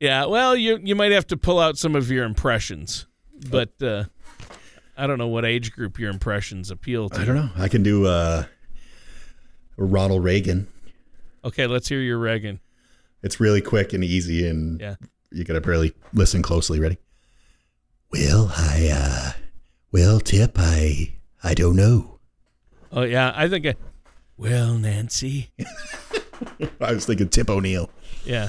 yeah. 0.00 0.26
Well, 0.26 0.54
you 0.56 0.78
you 0.82 0.94
might 0.94 1.10
have 1.12 1.26
to 1.28 1.36
pull 1.36 1.58
out 1.58 1.76
some 1.76 1.96
of 1.96 2.08
your 2.10 2.24
impressions, 2.24 3.06
but 3.50 3.70
uh, 3.82 4.04
I 4.96 5.06
don't 5.08 5.18
know 5.18 5.26
what 5.26 5.44
age 5.44 5.72
group 5.72 5.98
your 5.98 6.10
impressions 6.10 6.70
appeal 6.70 7.08
to. 7.10 7.20
I 7.20 7.24
don't 7.24 7.34
know. 7.34 7.50
I 7.56 7.66
can 7.68 7.82
do 7.82 8.06
uh, 8.06 8.44
Ronald 9.76 10.22
Reagan. 10.24 10.68
Okay, 11.44 11.66
let's 11.66 11.88
hear 11.88 12.00
your 12.00 12.18
Reagan. 12.18 12.60
It's 13.24 13.40
really 13.40 13.60
quick 13.60 13.92
and 13.92 14.04
easy, 14.04 14.46
and 14.46 14.80
Yeah. 14.80 14.94
You 15.32 15.44
gotta 15.44 15.60
really 15.60 15.92
listen 16.12 16.42
closely. 16.42 16.78
Ready? 16.80 16.98
Well, 18.10 18.52
I, 18.56 18.88
uh, 18.92 19.32
well, 19.90 20.20
Tip, 20.20 20.52
I, 20.56 21.14
I 21.42 21.54
don't 21.54 21.76
know. 21.76 22.18
Oh 22.90 23.02
yeah, 23.02 23.32
I 23.34 23.48
think. 23.48 23.66
I, 23.66 23.74
well, 24.36 24.74
Nancy. 24.74 25.50
I 26.80 26.92
was 26.92 27.06
thinking 27.06 27.28
Tip 27.28 27.48
O'Neill. 27.48 27.88
Yeah. 28.24 28.48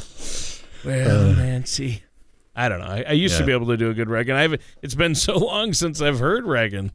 Well, 0.84 1.34
Nancy. 1.34 2.04
I 2.56 2.68
don't 2.70 2.80
know. 2.80 2.86
I, 2.88 3.06
I 3.10 3.12
used 3.14 3.38
to 3.38 3.44
Uh, 3.44 3.46
be 3.48 3.52
able 3.54 3.68
to 3.68 3.78
do 3.78 3.90
a 3.90 3.94
good 3.94 4.10
Reagan. 4.10 4.36
I've. 4.36 4.60
It's 4.82 4.96
been 4.96 5.16
so 5.16 5.38
long 5.38 5.74
since 5.74 6.02
I've 6.02 6.20
heard 6.20 6.46
Reagan. 6.46 6.92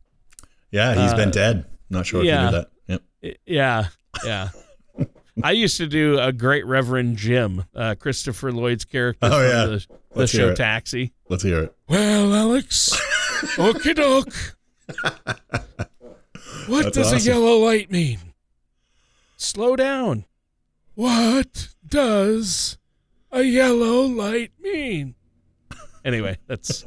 Yeah, 0.70 0.94
he's 0.94 1.12
Uh, 1.12 1.16
been 1.16 1.30
dead. 1.30 1.64
Not 1.90 2.06
sure 2.06 2.20
if 2.20 2.26
yeah. 2.26 2.44
you 2.44 2.50
knew 2.50 2.56
that. 2.58 3.02
Yep. 3.22 3.36
Yeah, 3.46 3.86
yeah. 4.24 4.48
I 5.42 5.52
used 5.52 5.76
to 5.78 5.86
do 5.86 6.18
a 6.18 6.32
great 6.32 6.66
Reverend 6.66 7.16
Jim, 7.16 7.64
uh, 7.74 7.94
Christopher 7.98 8.52
Lloyd's 8.52 8.84
character 8.84 9.26
Oh, 9.26 9.30
from 9.30 9.40
yeah. 9.42 9.64
the, 9.66 9.86
the 10.12 10.18
Let's 10.18 10.32
hear 10.32 10.40
show 10.42 10.48
it. 10.50 10.56
Taxi. 10.56 11.12
Let's 11.28 11.42
hear 11.42 11.64
it. 11.64 11.76
Well, 11.88 12.34
Alex, 12.34 12.90
okie 13.56 13.94
doke. 13.94 14.56
What 16.66 16.84
That's 16.92 16.96
does 16.96 17.26
a 17.26 17.30
yellow 17.30 17.58
light 17.58 17.90
mean? 17.90 18.18
Slow 19.36 19.76
down. 19.76 20.24
What 20.94 21.68
does 21.86 22.78
a 23.30 23.42
yellow 23.42 24.02
light 24.02 24.52
mean? 24.60 25.14
Anyway, 26.04 26.38
that's 26.46 26.82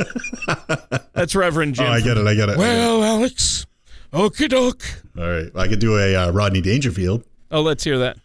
that's 1.13 1.35
Reverend 1.35 1.75
Jim. 1.75 1.85
Oh, 1.85 1.89
I 1.89 2.01
get 2.01 2.17
it. 2.17 2.25
I 2.27 2.33
get 2.35 2.49
it. 2.49 2.57
Well, 2.57 3.03
Alex, 3.03 3.65
okie 4.13 4.49
doke. 4.49 4.83
All 5.17 5.27
right. 5.29 5.51
I 5.55 5.67
could 5.67 5.79
do 5.79 5.97
a 5.97 6.15
uh, 6.15 6.31
Rodney 6.31 6.61
Dangerfield. 6.61 7.23
Oh, 7.51 7.61
let's 7.61 7.83
hear 7.83 7.97
that. 7.99 8.17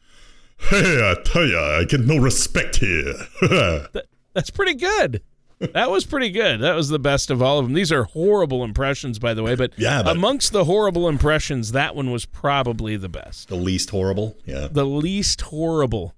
Hey, 0.58 0.98
I 1.10 1.14
tell 1.24 1.46
ya, 1.46 1.78
I 1.78 1.84
get 1.84 2.00
no 2.00 2.16
respect 2.16 2.76
here. 2.76 3.14
That's 4.34 4.50
pretty 4.50 4.74
good. 4.74 5.22
That 5.72 5.90
was 5.90 6.04
pretty 6.04 6.30
good. 6.30 6.60
That 6.60 6.74
was 6.74 6.88
the 6.90 6.98
best 6.98 7.30
of 7.30 7.40
all 7.40 7.58
of 7.58 7.64
them. 7.64 7.72
These 7.72 7.90
are 7.92 8.04
horrible 8.04 8.62
impressions, 8.62 9.18
by 9.18 9.32
the 9.32 9.42
way, 9.42 9.54
but, 9.54 9.72
Yeah, 9.78 10.02
but- 10.02 10.16
amongst 10.16 10.52
the 10.52 10.64
horrible 10.64 11.08
impressions, 11.08 11.72
that 11.72 11.94
one 11.96 12.10
was 12.10 12.26
probably 12.26 12.96
the 12.96 13.08
best. 13.08 13.48
the 13.48 13.56
least 13.56 13.90
horrible. 13.90 14.36
Yeah. 14.44 14.68
The 14.70 14.84
least 14.84 15.40
horrible. 15.42 16.14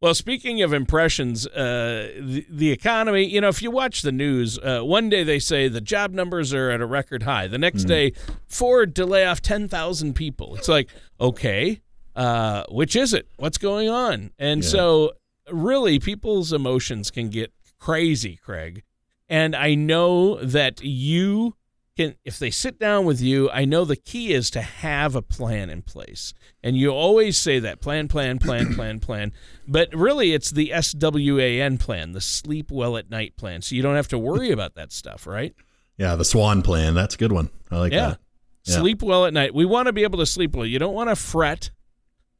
Well, 0.00 0.14
speaking 0.14 0.62
of 0.62 0.72
impressions, 0.72 1.46
uh, 1.46 2.10
the, 2.20 2.44
the 2.50 2.72
economy, 2.72 3.24
you 3.24 3.40
know, 3.40 3.48
if 3.48 3.62
you 3.62 3.70
watch 3.70 4.02
the 4.02 4.10
news, 4.10 4.58
uh, 4.58 4.80
one 4.80 5.08
day 5.08 5.22
they 5.22 5.38
say 5.38 5.68
the 5.68 5.80
job 5.80 6.12
numbers 6.12 6.52
are 6.52 6.70
at 6.70 6.80
a 6.80 6.86
record 6.86 7.22
high. 7.22 7.46
The 7.46 7.58
next 7.58 7.84
day, 7.84 8.12
Ford 8.48 8.96
to 8.96 9.06
lay 9.06 9.24
off 9.24 9.40
10,000 9.40 10.14
people. 10.14 10.56
It's 10.56 10.68
like, 10.68 10.88
okay, 11.20 11.80
uh, 12.16 12.64
which 12.68 12.94
is 12.96 13.12
it? 13.14 13.26
What's 13.36 13.58
going 13.58 13.88
on? 13.88 14.30
And 14.38 14.62
Yeah. 14.62 14.68
so, 14.68 15.12
really, 15.50 15.98
people's 15.98 16.52
emotions 16.52 17.10
can 17.10 17.28
get 17.30 17.52
crazy, 17.78 18.36
Craig. 18.42 18.82
And 19.28 19.56
I 19.56 19.74
know 19.74 20.36
that 20.44 20.82
you 20.82 21.56
can, 21.96 22.14
if 22.24 22.38
they 22.38 22.50
sit 22.50 22.78
down 22.78 23.04
with 23.04 23.20
you, 23.20 23.50
I 23.50 23.64
know 23.64 23.84
the 23.84 23.96
key 23.96 24.32
is 24.32 24.50
to 24.50 24.62
have 24.62 25.14
a 25.14 25.22
plan 25.22 25.68
in 25.70 25.82
place. 25.82 26.32
And 26.62 26.76
you 26.76 26.90
always 26.90 27.36
say 27.38 27.58
that 27.58 27.80
plan, 27.80 28.08
plan, 28.08 28.38
plan, 28.38 28.74
plan, 28.76 29.00
plan. 29.00 29.32
But 29.66 29.94
really, 29.94 30.32
it's 30.32 30.50
the 30.50 30.72
SWAN 30.80 31.78
plan, 31.78 32.12
the 32.12 32.20
sleep 32.20 32.70
well 32.70 32.96
at 32.96 33.10
night 33.10 33.36
plan. 33.36 33.62
So 33.62 33.74
you 33.74 33.82
don't 33.82 33.96
have 33.96 34.08
to 34.08 34.18
worry 34.18 34.50
about 34.56 34.74
that 34.74 34.92
stuff, 34.92 35.26
right? 35.26 35.54
Yeah, 35.98 36.14
the 36.16 36.24
Swan 36.24 36.62
plan. 36.62 36.94
That's 36.94 37.14
a 37.14 37.18
good 37.18 37.32
one. 37.32 37.50
I 37.70 37.78
like 37.78 37.92
Yeah. 37.92 38.08
that. 38.10 38.20
Yeah. 38.64 38.76
Sleep 38.78 39.02
well 39.02 39.26
at 39.26 39.32
night. 39.34 39.54
We 39.54 39.64
want 39.64 39.86
to 39.86 39.92
be 39.92 40.02
able 40.04 40.18
to 40.20 40.26
sleep 40.26 40.54
well. 40.54 40.64
You 40.66 40.78
don't 40.78 40.94
want 40.94 41.10
to 41.10 41.16
fret 41.16 41.70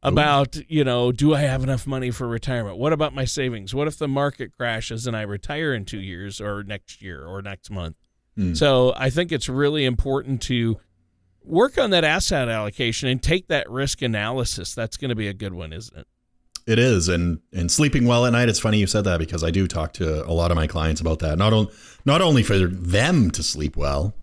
about, 0.03 0.59
you 0.69 0.85
know, 0.85 1.13
do 1.13 1.35
I 1.35 1.41
have 1.43 1.63
enough 1.63 1.87
money 1.87 2.11
for 2.11 2.27
retirement? 2.27 2.77
What 2.77 2.93
about 2.93 3.15
my 3.15 3.25
savings? 3.25 3.75
What 3.75 3.87
if 3.87 3.99
the 3.99 4.09
market 4.09 4.57
crashes 4.57 5.07
and 5.07 5.17
I 5.17 5.23
retire 5.23 5.73
in 5.73 5.85
two 5.85 6.01
years 6.01 6.41
or 6.41 6.63
next 6.65 7.03
year 7.03 7.25
or 7.25 7.41
next 7.43 7.71
month? 7.71 7.97
Hmm. 8.37 8.55
So 8.55 8.95
I 8.97 9.11
think 9.11 9.31
it's 9.31 9.49
really 9.49 9.85
important 9.85 10.43
to 10.43 10.81
work 11.45 11.79
on 11.79 11.91
that 11.91 12.05
asset 12.05 12.49
allocation 12.49 13.09
and 13.09 13.23
take 13.23 13.49
that 13.49 13.71
risk 13.71 14.03
analysis. 14.03 14.75
That's 14.75 14.97
going 14.97 15.11
to 15.11 15.15
be 15.15 15.29
a 15.29 15.35
good 15.35 15.55
one, 15.55 15.73
isn't 15.73 15.97
it? 15.97 16.07
It 16.65 16.79
is, 16.79 17.09
and 17.09 17.41
and 17.53 17.71
sleeping 17.73 18.07
well 18.07 18.25
at 18.25 18.33
night. 18.33 18.49
It's 18.49 18.61
funny 18.61 18.79
you 18.79 18.87
said 18.87 19.03
that 19.05 19.19
because 19.19 19.43
I 19.43 19.51
do 19.51 19.67
talk 19.67 19.95
to 19.95 20.25
a 20.25 20.31
lot 20.31 20.53
of 20.53 20.57
my 20.57 20.69
clients 20.69 21.01
about 21.01 21.19
that. 21.19 21.37
Not 21.37 21.53
only 21.53 21.73
not 22.05 22.23
only 22.23 22.45
for 22.45 22.57
them 22.57 23.33
to 23.33 23.43
sleep 23.43 23.77
well, 23.77 24.15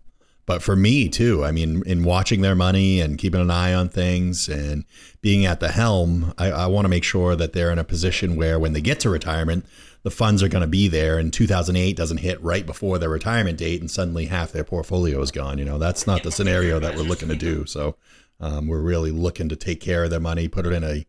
but 0.46 0.62
for 0.62 0.76
me 0.76 1.08
too. 1.08 1.44
I 1.44 1.52
mean, 1.52 1.82
in 1.86 2.04
watching 2.04 2.40
their 2.40 2.54
money 2.54 3.00
and 3.00 3.18
keeping 3.18 3.40
an 3.40 3.50
eye 3.50 3.74
on 3.74 3.88
things 3.88 4.48
and 4.48 4.84
being 5.20 5.46
at 5.46 5.60
the 5.60 5.68
helm, 5.68 6.34
I, 6.38 6.50
I 6.50 6.66
want 6.66 6.84
to 6.84 6.88
make 6.88 7.04
sure 7.04 7.36
that 7.36 7.52
they're 7.52 7.70
in 7.70 7.78
a 7.78 7.84
position 7.84 8.36
where 8.36 8.58
when 8.58 8.72
they 8.72 8.80
get 8.80 9.00
to 9.00 9.10
retirement, 9.10 9.66
the 10.02 10.10
funds 10.10 10.42
are 10.42 10.48
going 10.48 10.62
to 10.62 10.68
be 10.68 10.88
there, 10.88 11.18
and 11.18 11.30
2008 11.30 11.94
doesn't 11.94 12.18
hit 12.18 12.42
right 12.42 12.64
before 12.64 12.98
their 12.98 13.10
retirement 13.10 13.58
date, 13.58 13.80
and 13.80 13.90
suddenly 13.90 14.26
half 14.26 14.50
their 14.50 14.64
portfolio 14.64 15.20
is 15.20 15.30
gone. 15.30 15.58
You 15.58 15.66
know, 15.66 15.78
that's 15.78 16.06
not 16.06 16.22
the 16.22 16.32
scenario 16.32 16.80
that 16.80 16.96
we're 16.96 17.02
looking 17.02 17.28
to 17.28 17.36
do. 17.36 17.66
So, 17.66 17.96
um, 18.40 18.66
we're 18.66 18.80
really 18.80 19.10
looking 19.10 19.50
to 19.50 19.56
take 19.56 19.80
care 19.80 20.04
of 20.04 20.10
their 20.10 20.20
money, 20.20 20.48
put 20.48 20.64
it 20.64 20.72
in 20.72 20.82
a 20.82 21.04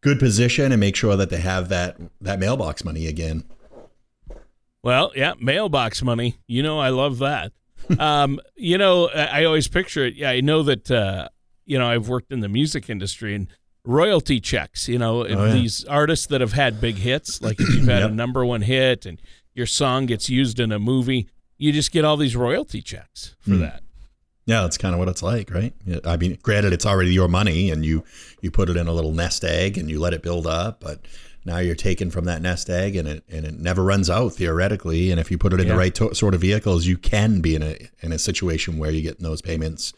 good 0.00 0.20
position 0.20 0.70
and 0.70 0.78
make 0.78 0.94
sure 0.94 1.16
that 1.16 1.30
they 1.30 1.40
have 1.40 1.68
that 1.68 1.96
that 2.20 2.38
mailbox 2.38 2.84
money 2.84 3.06
again. 3.08 3.42
Well, 4.82 5.10
yeah, 5.16 5.34
mailbox 5.40 6.02
money. 6.02 6.38
You 6.46 6.62
know, 6.62 6.78
I 6.78 6.90
love 6.90 7.18
that. 7.18 7.50
Um, 7.98 8.40
you 8.56 8.78
know, 8.78 9.08
I 9.08 9.44
always 9.44 9.68
picture 9.68 10.04
it. 10.06 10.14
Yeah, 10.14 10.30
I 10.30 10.40
know 10.40 10.62
that. 10.64 10.90
Uh, 10.90 11.28
you 11.68 11.78
know, 11.80 11.88
I've 11.88 12.08
worked 12.08 12.30
in 12.30 12.40
the 12.40 12.48
music 12.48 12.88
industry 12.88 13.34
and 13.34 13.48
royalty 13.84 14.38
checks. 14.40 14.88
You 14.88 14.98
know, 14.98 15.24
Oh, 15.26 15.46
yeah. 15.46 15.52
these 15.52 15.84
artists 15.86 16.26
that 16.26 16.40
have 16.40 16.52
had 16.52 16.80
big 16.80 16.94
hits, 16.96 17.42
like 17.46 17.58
if 17.60 17.68
you've 17.74 17.88
had 17.88 18.02
Yep. 18.02 18.10
a 18.10 18.14
number 18.14 18.44
one 18.44 18.62
hit 18.62 19.04
and 19.04 19.20
your 19.54 19.66
song 19.66 20.06
gets 20.06 20.28
used 20.30 20.60
in 20.60 20.70
a 20.70 20.78
movie, 20.78 21.28
you 21.58 21.72
just 21.72 21.90
get 21.90 22.04
all 22.04 22.16
these 22.16 22.36
royalty 22.36 22.82
checks 22.82 23.34
for 23.40 23.50
Hmm. 23.52 23.60
that. 23.60 23.82
Yeah, 24.44 24.60
that's 24.62 24.78
kind 24.78 24.94
of 24.94 25.00
what 25.00 25.08
it's 25.08 25.24
like, 25.24 25.50
right? 25.50 25.74
I 26.04 26.16
mean, 26.16 26.38
granted, 26.40 26.72
it's 26.72 26.86
already 26.86 27.12
your 27.12 27.26
money, 27.26 27.68
and 27.72 27.84
you 27.84 28.04
you 28.42 28.52
put 28.52 28.68
it 28.70 28.76
in 28.76 28.86
a 28.86 28.92
little 28.92 29.10
nest 29.12 29.42
egg 29.42 29.76
and 29.76 29.90
you 29.90 29.98
let 29.98 30.14
it 30.14 30.22
build 30.22 30.46
up, 30.46 30.78
but 30.80 31.00
now 31.46 31.58
you're 31.58 31.74
taken 31.74 32.10
from 32.10 32.24
that 32.26 32.42
nest 32.42 32.68
egg, 32.68 32.96
and 32.96 33.06
it 33.08 33.24
and 33.30 33.46
it 33.46 33.58
never 33.58 33.82
runs 33.82 34.10
out 34.10 34.34
theoretically. 34.34 35.10
And 35.10 35.18
if 35.20 35.30
you 35.30 35.38
put 35.38 35.52
it 35.52 35.60
in 35.60 35.66
Yeah. 35.66 35.72
the 35.74 35.78
right 35.78 35.94
to- 35.94 36.14
sort 36.14 36.34
of 36.34 36.40
vehicles, 36.40 36.86
you 36.86 36.98
can 36.98 37.40
be 37.40 37.54
in 37.54 37.62
a 37.62 37.76
in 38.02 38.12
a 38.12 38.18
situation 38.18 38.76
where 38.78 38.90
you 38.90 39.00
get 39.02 39.20
those 39.20 39.40
payments 39.40 39.92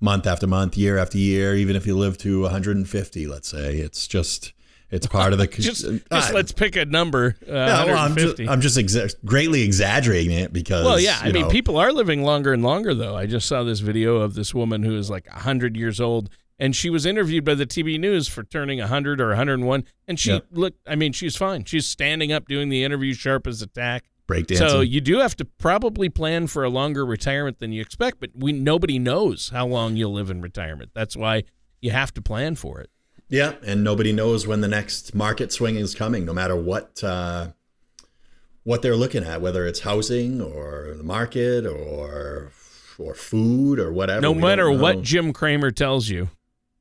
month 0.00 0.26
after 0.26 0.46
month, 0.46 0.76
year 0.76 0.96
after 0.98 1.18
year, 1.18 1.56
even 1.56 1.76
if 1.76 1.86
you 1.86 1.96
live 1.96 2.16
to 2.18 2.42
150, 2.42 3.26
let's 3.26 3.48
say. 3.48 3.76
It's 3.78 4.06
just 4.06 4.52
it's 4.90 5.06
part 5.06 5.32
of 5.32 5.38
the 5.38 5.46
just, 5.70 5.84
just 6.10 6.32
let's 6.34 6.52
pick 6.52 6.74
a 6.76 6.84
number. 6.84 7.36
Uh, 7.48 7.52
yeah, 7.52 7.84
well, 7.84 7.98
I'm 7.98 8.16
just, 8.16 8.40
I'm 8.40 8.60
just 8.60 8.76
exa- 8.76 9.14
greatly 9.24 9.62
exaggerating 9.62 10.32
it 10.32 10.52
because. 10.52 10.84
Well, 10.84 10.98
yeah, 11.00 11.18
I 11.22 11.30
mean, 11.32 11.42
know, 11.42 11.48
people 11.48 11.76
are 11.76 11.92
living 11.92 12.22
longer 12.24 12.52
and 12.52 12.62
longer, 12.62 12.94
though. 12.94 13.16
I 13.16 13.26
just 13.26 13.46
saw 13.46 13.62
this 13.62 13.80
video 13.80 14.16
of 14.16 14.34
this 14.34 14.52
woman 14.54 14.82
who 14.82 14.96
is 14.96 15.08
like 15.08 15.26
100 15.28 15.76
years 15.76 16.00
old, 16.00 16.28
and 16.60 16.76
she 16.76 16.90
was 16.90 17.06
interviewed 17.06 17.44
by 17.44 17.54
the 17.54 17.66
TV 17.66 17.98
news 17.98 18.28
for 18.28 18.44
turning 18.44 18.78
100 18.78 19.20
or 19.20 19.28
101, 19.28 19.84
and 20.06 20.20
she 20.20 20.32
yep. 20.32 20.44
looked. 20.52 20.78
I 20.86 20.94
mean, 20.94 21.12
she's 21.12 21.34
fine. 21.34 21.64
She's 21.64 21.88
standing 21.88 22.32
up, 22.32 22.46
doing 22.46 22.68
the 22.68 22.84
interview 22.84 23.14
sharp 23.14 23.46
as 23.46 23.62
a 23.62 23.66
tack. 23.66 24.04
Breakdancing. 24.28 24.58
So 24.58 24.80
you 24.80 25.00
do 25.00 25.18
have 25.18 25.34
to 25.36 25.44
probably 25.44 26.08
plan 26.08 26.46
for 26.46 26.62
a 26.62 26.68
longer 26.68 27.04
retirement 27.04 27.58
than 27.58 27.72
you 27.72 27.80
expect, 27.80 28.20
but 28.20 28.30
we 28.34 28.52
nobody 28.52 28.98
knows 28.98 29.48
how 29.48 29.66
long 29.66 29.96
you'll 29.96 30.12
live 30.12 30.30
in 30.30 30.42
retirement. 30.42 30.90
That's 30.94 31.16
why 31.16 31.44
you 31.80 31.90
have 31.90 32.14
to 32.14 32.22
plan 32.22 32.54
for 32.54 32.80
it. 32.80 32.90
Yeah, 33.28 33.54
and 33.64 33.82
nobody 33.82 34.12
knows 34.12 34.46
when 34.46 34.60
the 34.60 34.68
next 34.68 35.14
market 35.14 35.52
swing 35.52 35.76
is 35.76 35.94
coming, 35.94 36.24
no 36.24 36.32
matter 36.32 36.54
what 36.54 37.02
uh, 37.02 37.48
what 38.64 38.82
they're 38.82 38.96
looking 38.96 39.24
at, 39.24 39.40
whether 39.40 39.66
it's 39.66 39.80
housing 39.80 40.40
or 40.40 40.94
the 40.96 41.02
market 41.02 41.64
or 41.64 42.52
or 42.98 43.14
food 43.14 43.80
or 43.80 43.92
whatever. 43.92 44.20
No 44.20 44.34
matter 44.34 44.70
what 44.70 45.02
Jim 45.02 45.32
Cramer 45.32 45.70
tells 45.70 46.08
you, 46.08 46.28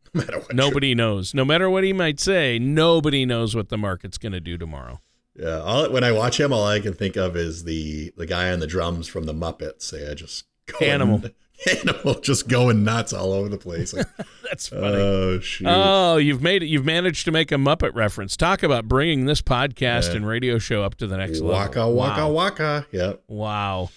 no 0.13 0.21
matter 0.21 0.39
what 0.39 0.55
nobody 0.55 0.95
knows. 0.95 1.33
No 1.33 1.45
matter 1.45 1.69
what 1.69 1.83
he 1.83 1.93
might 1.93 2.19
say, 2.19 2.59
nobody 2.59 3.25
knows 3.25 3.55
what 3.55 3.69
the 3.69 3.77
market's 3.77 4.17
going 4.17 4.33
to 4.33 4.39
do 4.39 4.57
tomorrow. 4.57 5.01
Yeah, 5.35 5.59
all, 5.59 5.89
when 5.91 6.03
I 6.03 6.11
watch 6.11 6.39
him, 6.39 6.51
all 6.51 6.65
I 6.65 6.79
can 6.79 6.93
think 6.93 7.15
of 7.15 7.37
is 7.37 7.63
the 7.63 8.11
the 8.17 8.25
guy 8.25 8.51
on 8.51 8.59
the 8.59 8.67
drums 8.67 9.07
from 9.07 9.23
the 9.23 9.33
Muppets. 9.33 9.93
Yeah, 9.93 10.13
just 10.13 10.45
animal. 10.81 11.23
animal 11.79 12.19
just 12.19 12.47
going 12.47 12.83
nuts 12.83 13.13
all 13.13 13.31
over 13.31 13.49
the 13.49 13.57
place. 13.57 13.93
That's 14.43 14.67
funny. 14.67 14.97
Oh, 14.97 15.39
shoot. 15.39 15.67
oh, 15.67 16.17
you've 16.17 16.41
made 16.41 16.63
it. 16.63 16.67
You've 16.67 16.85
managed 16.85 17.25
to 17.25 17.31
make 17.31 17.51
a 17.51 17.55
Muppet 17.55 17.95
reference. 17.95 18.35
Talk 18.35 18.63
about 18.63 18.87
bringing 18.87 19.25
this 19.25 19.41
podcast 19.41 20.09
yeah. 20.09 20.17
and 20.17 20.27
radio 20.27 20.57
show 20.57 20.83
up 20.83 20.95
to 20.95 21.07
the 21.07 21.17
next 21.17 21.41
waka, 21.41 21.79
level. 21.79 21.95
Waka 21.95 22.27
wow. 22.27 22.31
waka 22.31 22.87
Yep. 22.91 23.23
Wow. 23.27 23.89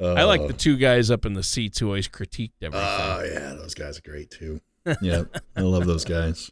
Uh, 0.00 0.14
I 0.14 0.24
like 0.24 0.46
the 0.46 0.54
two 0.54 0.78
guys 0.78 1.10
up 1.10 1.26
in 1.26 1.34
the 1.34 1.42
seats 1.42 1.78
who 1.78 1.86
always 1.86 2.08
critiqued 2.08 2.52
everything. 2.62 2.88
Oh 2.88 3.22
yeah, 3.24 3.54
those 3.54 3.74
guys 3.74 3.98
are 3.98 4.02
great 4.02 4.30
too. 4.30 4.60
Yeah, 5.00 5.24
I 5.56 5.62
love 5.62 5.86
those 5.86 6.04
guys. 6.04 6.50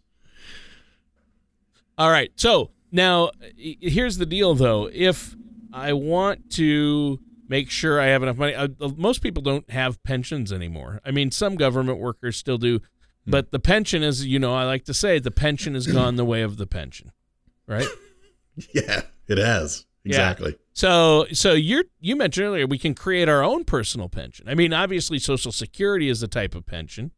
All 1.97 2.11
right, 2.11 2.31
so 2.37 2.71
now 2.93 3.31
here's 3.57 4.19
the 4.19 4.27
deal, 4.27 4.55
though. 4.55 4.88
If 4.93 5.35
I 5.73 5.93
want 5.93 6.51
to 6.53 7.19
make 7.49 7.71
sure 7.71 8.01
I 8.01 8.07
have 8.07 8.23
enough 8.23 8.37
money. 8.37 8.55
Uh, 8.55 8.69
most 8.97 9.23
people 9.23 9.43
don't 9.43 9.69
have 9.71 10.03
pensions 10.03 10.53
anymore. 10.53 11.01
I 11.05 11.11
mean, 11.11 11.31
some 11.31 11.57
government 11.57 11.99
workers 11.99 12.37
still 12.37 12.59
do, 12.59 12.79
hmm. 13.25 13.31
but 13.31 13.51
the 13.51 13.59
pension 13.59 14.03
is, 14.03 14.25
you 14.25 14.38
know, 14.38 14.55
I 14.55 14.64
like 14.64 14.85
to 14.85 14.95
say 14.95 15.19
the 15.19 15.31
pension 15.31 15.75
has 15.75 15.87
gone 15.87 16.17
the 16.17 16.25
way 16.25 16.43
of 16.43 16.59
the 16.59 16.67
pension, 16.67 17.12
right? 17.67 17.88
yeah, 18.75 19.03
it 19.27 19.38
has. 19.38 19.87
Exactly. 20.05 20.53
Yeah. 20.53 20.57
So, 20.73 21.27
so 21.33 21.53
you 21.53 21.85
you 22.01 22.17
mentioned 22.17 22.47
earlier 22.47 22.67
we 22.67 22.79
can 22.79 22.95
create 22.95 23.29
our 23.29 23.43
own 23.43 23.64
personal 23.64 24.09
pension. 24.09 24.49
I 24.49 24.55
mean, 24.55 24.73
obviously, 24.73 25.19
Social 25.19 25.53
Security 25.53 26.09
is 26.09 26.21
the 26.21 26.29
type 26.29 26.55
of 26.55 26.67
pension 26.67 27.11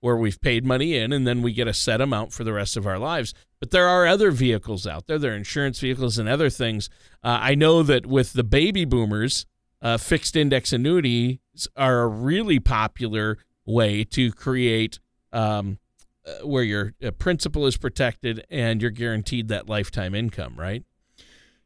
where 0.00 0.16
we've 0.16 0.40
paid 0.40 0.64
money 0.64 0.96
in 0.96 1.12
and 1.12 1.26
then 1.26 1.42
we 1.42 1.52
get 1.52 1.68
a 1.68 1.74
set 1.74 2.00
amount 2.00 2.32
for 2.32 2.44
the 2.44 2.52
rest 2.52 2.76
of 2.76 2.86
our 2.86 2.98
lives. 2.98 3.34
But 3.60 3.70
there 3.70 3.88
are 3.88 4.06
other 4.06 4.30
vehicles 4.30 4.86
out 4.86 5.06
there. 5.06 5.18
There 5.18 5.32
are 5.32 5.36
insurance 5.36 5.80
vehicles 5.80 6.18
and 6.18 6.28
other 6.28 6.50
things. 6.50 6.88
Uh, 7.24 7.38
I 7.40 7.54
know 7.54 7.82
that 7.82 8.06
with 8.06 8.32
the 8.34 8.44
baby 8.44 8.84
boomers, 8.84 9.46
uh, 9.82 9.96
fixed 9.96 10.36
index 10.36 10.72
annuities 10.72 11.38
are 11.76 12.02
a 12.02 12.08
really 12.08 12.60
popular 12.60 13.38
way 13.64 14.04
to 14.04 14.32
create 14.32 14.98
um, 15.32 15.78
uh, 16.26 16.46
where 16.46 16.62
your 16.62 16.94
uh, 17.04 17.10
principal 17.12 17.66
is 17.66 17.76
protected 17.76 18.44
and 18.50 18.82
you're 18.82 18.90
guaranteed 18.90 19.48
that 19.48 19.68
lifetime 19.68 20.14
income, 20.14 20.54
right? 20.56 20.84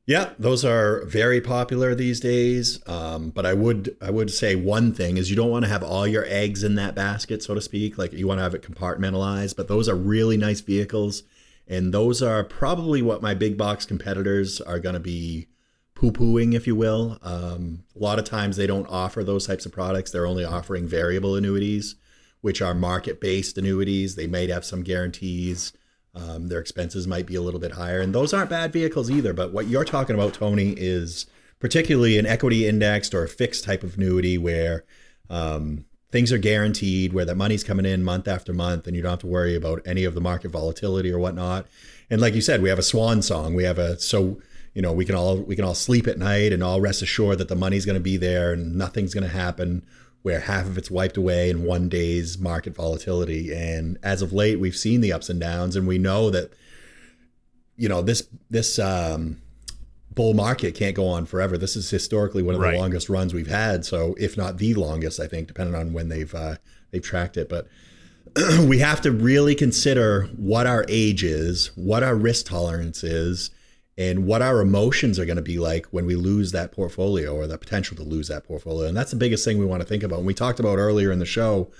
Yeah, 0.06 0.32
those 0.38 0.64
are 0.64 1.04
very 1.04 1.40
popular 1.40 1.94
these 1.94 2.20
days. 2.20 2.80
Um, 2.88 3.30
but 3.30 3.46
I 3.46 3.52
would 3.54 3.96
I 4.00 4.10
would 4.10 4.30
say 4.30 4.54
one 4.56 4.92
thing 4.92 5.16
is 5.16 5.30
you 5.30 5.36
don't 5.36 5.50
want 5.50 5.64
to 5.64 5.70
have 5.70 5.82
all 5.82 6.06
your 6.06 6.24
eggs 6.26 6.64
in 6.64 6.74
that 6.76 6.94
basket, 6.94 7.42
so 7.42 7.54
to 7.54 7.60
speak. 7.60 7.96
Like 7.96 8.12
you 8.12 8.26
want 8.26 8.38
to 8.38 8.42
have 8.42 8.54
it 8.54 8.62
compartmentalized. 8.62 9.56
But 9.56 9.68
those 9.68 9.88
are 9.88 9.94
really 9.94 10.36
nice 10.36 10.60
vehicles, 10.60 11.22
and 11.68 11.94
those 11.94 12.22
are 12.22 12.42
probably 12.42 13.02
what 13.02 13.22
my 13.22 13.34
big 13.34 13.56
box 13.56 13.84
competitors 13.84 14.60
are 14.60 14.80
going 14.80 14.94
to 14.94 15.00
be 15.00 15.46
poo 15.94 16.10
pooing, 16.10 16.54
if 16.54 16.66
you 16.66 16.74
will. 16.74 17.18
Um, 17.22 17.84
a 17.94 17.98
lot 18.02 18.18
of 18.18 18.24
times 18.24 18.56
they 18.56 18.66
don't 18.66 18.86
offer 18.88 19.22
those 19.22 19.46
types 19.46 19.66
of 19.66 19.72
products. 19.72 20.10
They're 20.10 20.26
only 20.26 20.44
offering 20.44 20.88
variable 20.88 21.36
annuities, 21.36 21.94
which 22.40 22.62
are 22.62 22.74
market 22.74 23.20
based 23.20 23.58
annuities. 23.58 24.16
They 24.16 24.26
might 24.26 24.48
have 24.48 24.64
some 24.64 24.82
guarantees. 24.82 25.72
Um, 26.14 26.48
their 26.48 26.58
expenses 26.58 27.06
might 27.06 27.26
be 27.26 27.36
a 27.36 27.40
little 27.40 27.60
bit 27.60 27.72
higher. 27.72 28.00
And 28.00 28.14
those 28.14 28.34
aren't 28.34 28.50
bad 28.50 28.72
vehicles 28.72 29.10
either. 29.10 29.32
But 29.32 29.52
what 29.52 29.68
you're 29.68 29.84
talking 29.84 30.14
about, 30.14 30.34
Tony, 30.34 30.74
is 30.76 31.26
particularly 31.60 32.18
an 32.18 32.26
equity 32.26 32.66
indexed 32.66 33.14
or 33.14 33.22
a 33.22 33.28
fixed 33.28 33.64
type 33.64 33.82
of 33.82 33.96
annuity 33.96 34.36
where 34.36 34.84
um, 35.28 35.84
things 36.10 36.32
are 36.32 36.38
guaranteed, 36.38 37.12
where 37.12 37.24
the 37.24 37.34
money's 37.34 37.62
coming 37.62 37.86
in 37.86 38.02
month 38.02 38.26
after 38.26 38.52
month, 38.52 38.86
and 38.86 38.96
you 38.96 39.02
don't 39.02 39.10
have 39.10 39.20
to 39.20 39.26
worry 39.26 39.54
about 39.54 39.82
any 39.86 40.04
of 40.04 40.14
the 40.14 40.20
market 40.20 40.50
volatility 40.50 41.12
or 41.12 41.18
whatnot. 41.18 41.66
And 42.08 42.20
like 42.20 42.34
you 42.34 42.40
said, 42.40 42.62
we 42.62 42.68
have 42.68 42.78
a 42.78 42.82
swan 42.82 43.22
song. 43.22 43.54
We 43.54 43.64
have 43.64 43.78
a 43.78 43.98
so 44.00 44.40
you 44.74 44.82
know 44.82 44.92
we 44.92 45.04
can 45.04 45.14
all 45.14 45.36
we 45.36 45.56
can 45.56 45.64
all 45.64 45.74
sleep 45.74 46.06
at 46.06 46.18
night 46.18 46.52
and 46.52 46.62
all 46.62 46.80
rest 46.80 47.02
assured 47.02 47.38
that 47.38 47.48
the 47.48 47.56
money's 47.56 47.86
going 47.86 47.94
to 47.94 48.00
be 48.00 48.16
there 48.16 48.52
and 48.52 48.76
nothing's 48.76 49.14
going 49.14 49.24
to 49.24 49.30
happen 49.30 49.84
where 50.22 50.40
half 50.40 50.66
of 50.66 50.76
it's 50.76 50.90
wiped 50.90 51.16
away 51.16 51.48
in 51.50 51.64
one 51.64 51.88
day's 51.88 52.38
market 52.38 52.74
volatility. 52.74 53.54
And 53.54 53.98
as 54.02 54.22
of 54.22 54.32
late 54.32 54.60
we've 54.60 54.76
seen 54.76 55.00
the 55.00 55.12
ups 55.12 55.28
and 55.28 55.40
downs 55.40 55.76
and 55.76 55.86
we 55.86 55.98
know 55.98 56.30
that 56.30 56.52
you 57.76 57.88
know 57.88 58.02
this 58.02 58.28
this 58.50 58.78
um, 58.78 59.40
bull 60.14 60.34
market 60.34 60.74
can't 60.74 60.94
go 60.94 61.06
on 61.06 61.24
forever. 61.24 61.56
This 61.56 61.76
is 61.76 61.88
historically 61.88 62.42
one 62.42 62.54
of 62.54 62.60
right. 62.60 62.72
the 62.72 62.78
longest 62.78 63.08
runs 63.08 63.32
we've 63.32 63.46
had. 63.46 63.84
So 63.86 64.14
if 64.18 64.36
not 64.36 64.58
the 64.58 64.74
longest 64.74 65.18
i 65.18 65.26
think 65.26 65.48
depending 65.48 65.74
on 65.74 65.92
when 65.92 66.08
they've 66.08 66.34
uh, 66.34 66.56
they've 66.90 67.02
tracked 67.02 67.36
it. 67.36 67.48
But 67.48 67.68
we 68.66 68.78
have 68.78 69.00
to 69.00 69.10
really 69.10 69.54
consider 69.54 70.24
what 70.36 70.66
our 70.66 70.84
age 70.88 71.24
is 71.24 71.70
what 71.74 72.02
our 72.02 72.14
risk 72.14 72.46
tolerance 72.46 73.02
is 73.02 73.50
and 74.00 74.24
what 74.24 74.40
our 74.40 74.62
emotions 74.62 75.18
are 75.18 75.26
going 75.26 75.36
to 75.36 75.42
be 75.42 75.58
like 75.58 75.84
when 75.90 76.06
we 76.06 76.16
lose 76.16 76.52
that 76.52 76.72
portfolio 76.72 77.36
or 77.36 77.46
the 77.46 77.58
potential 77.58 77.94
to 77.94 78.02
lose 78.02 78.28
that 78.28 78.44
portfolio. 78.44 78.88
And 78.88 78.96
that's 78.96 79.10
the 79.10 79.16
biggest 79.18 79.44
thing 79.44 79.58
we 79.58 79.66
want 79.66 79.82
to 79.82 79.86
think 79.86 80.02
about. 80.02 80.20
And 80.20 80.26
we 80.26 80.32
talked 80.32 80.58
about 80.58 80.78
earlier 80.78 81.12
in 81.12 81.18
the 81.18 81.26
show 81.26 81.70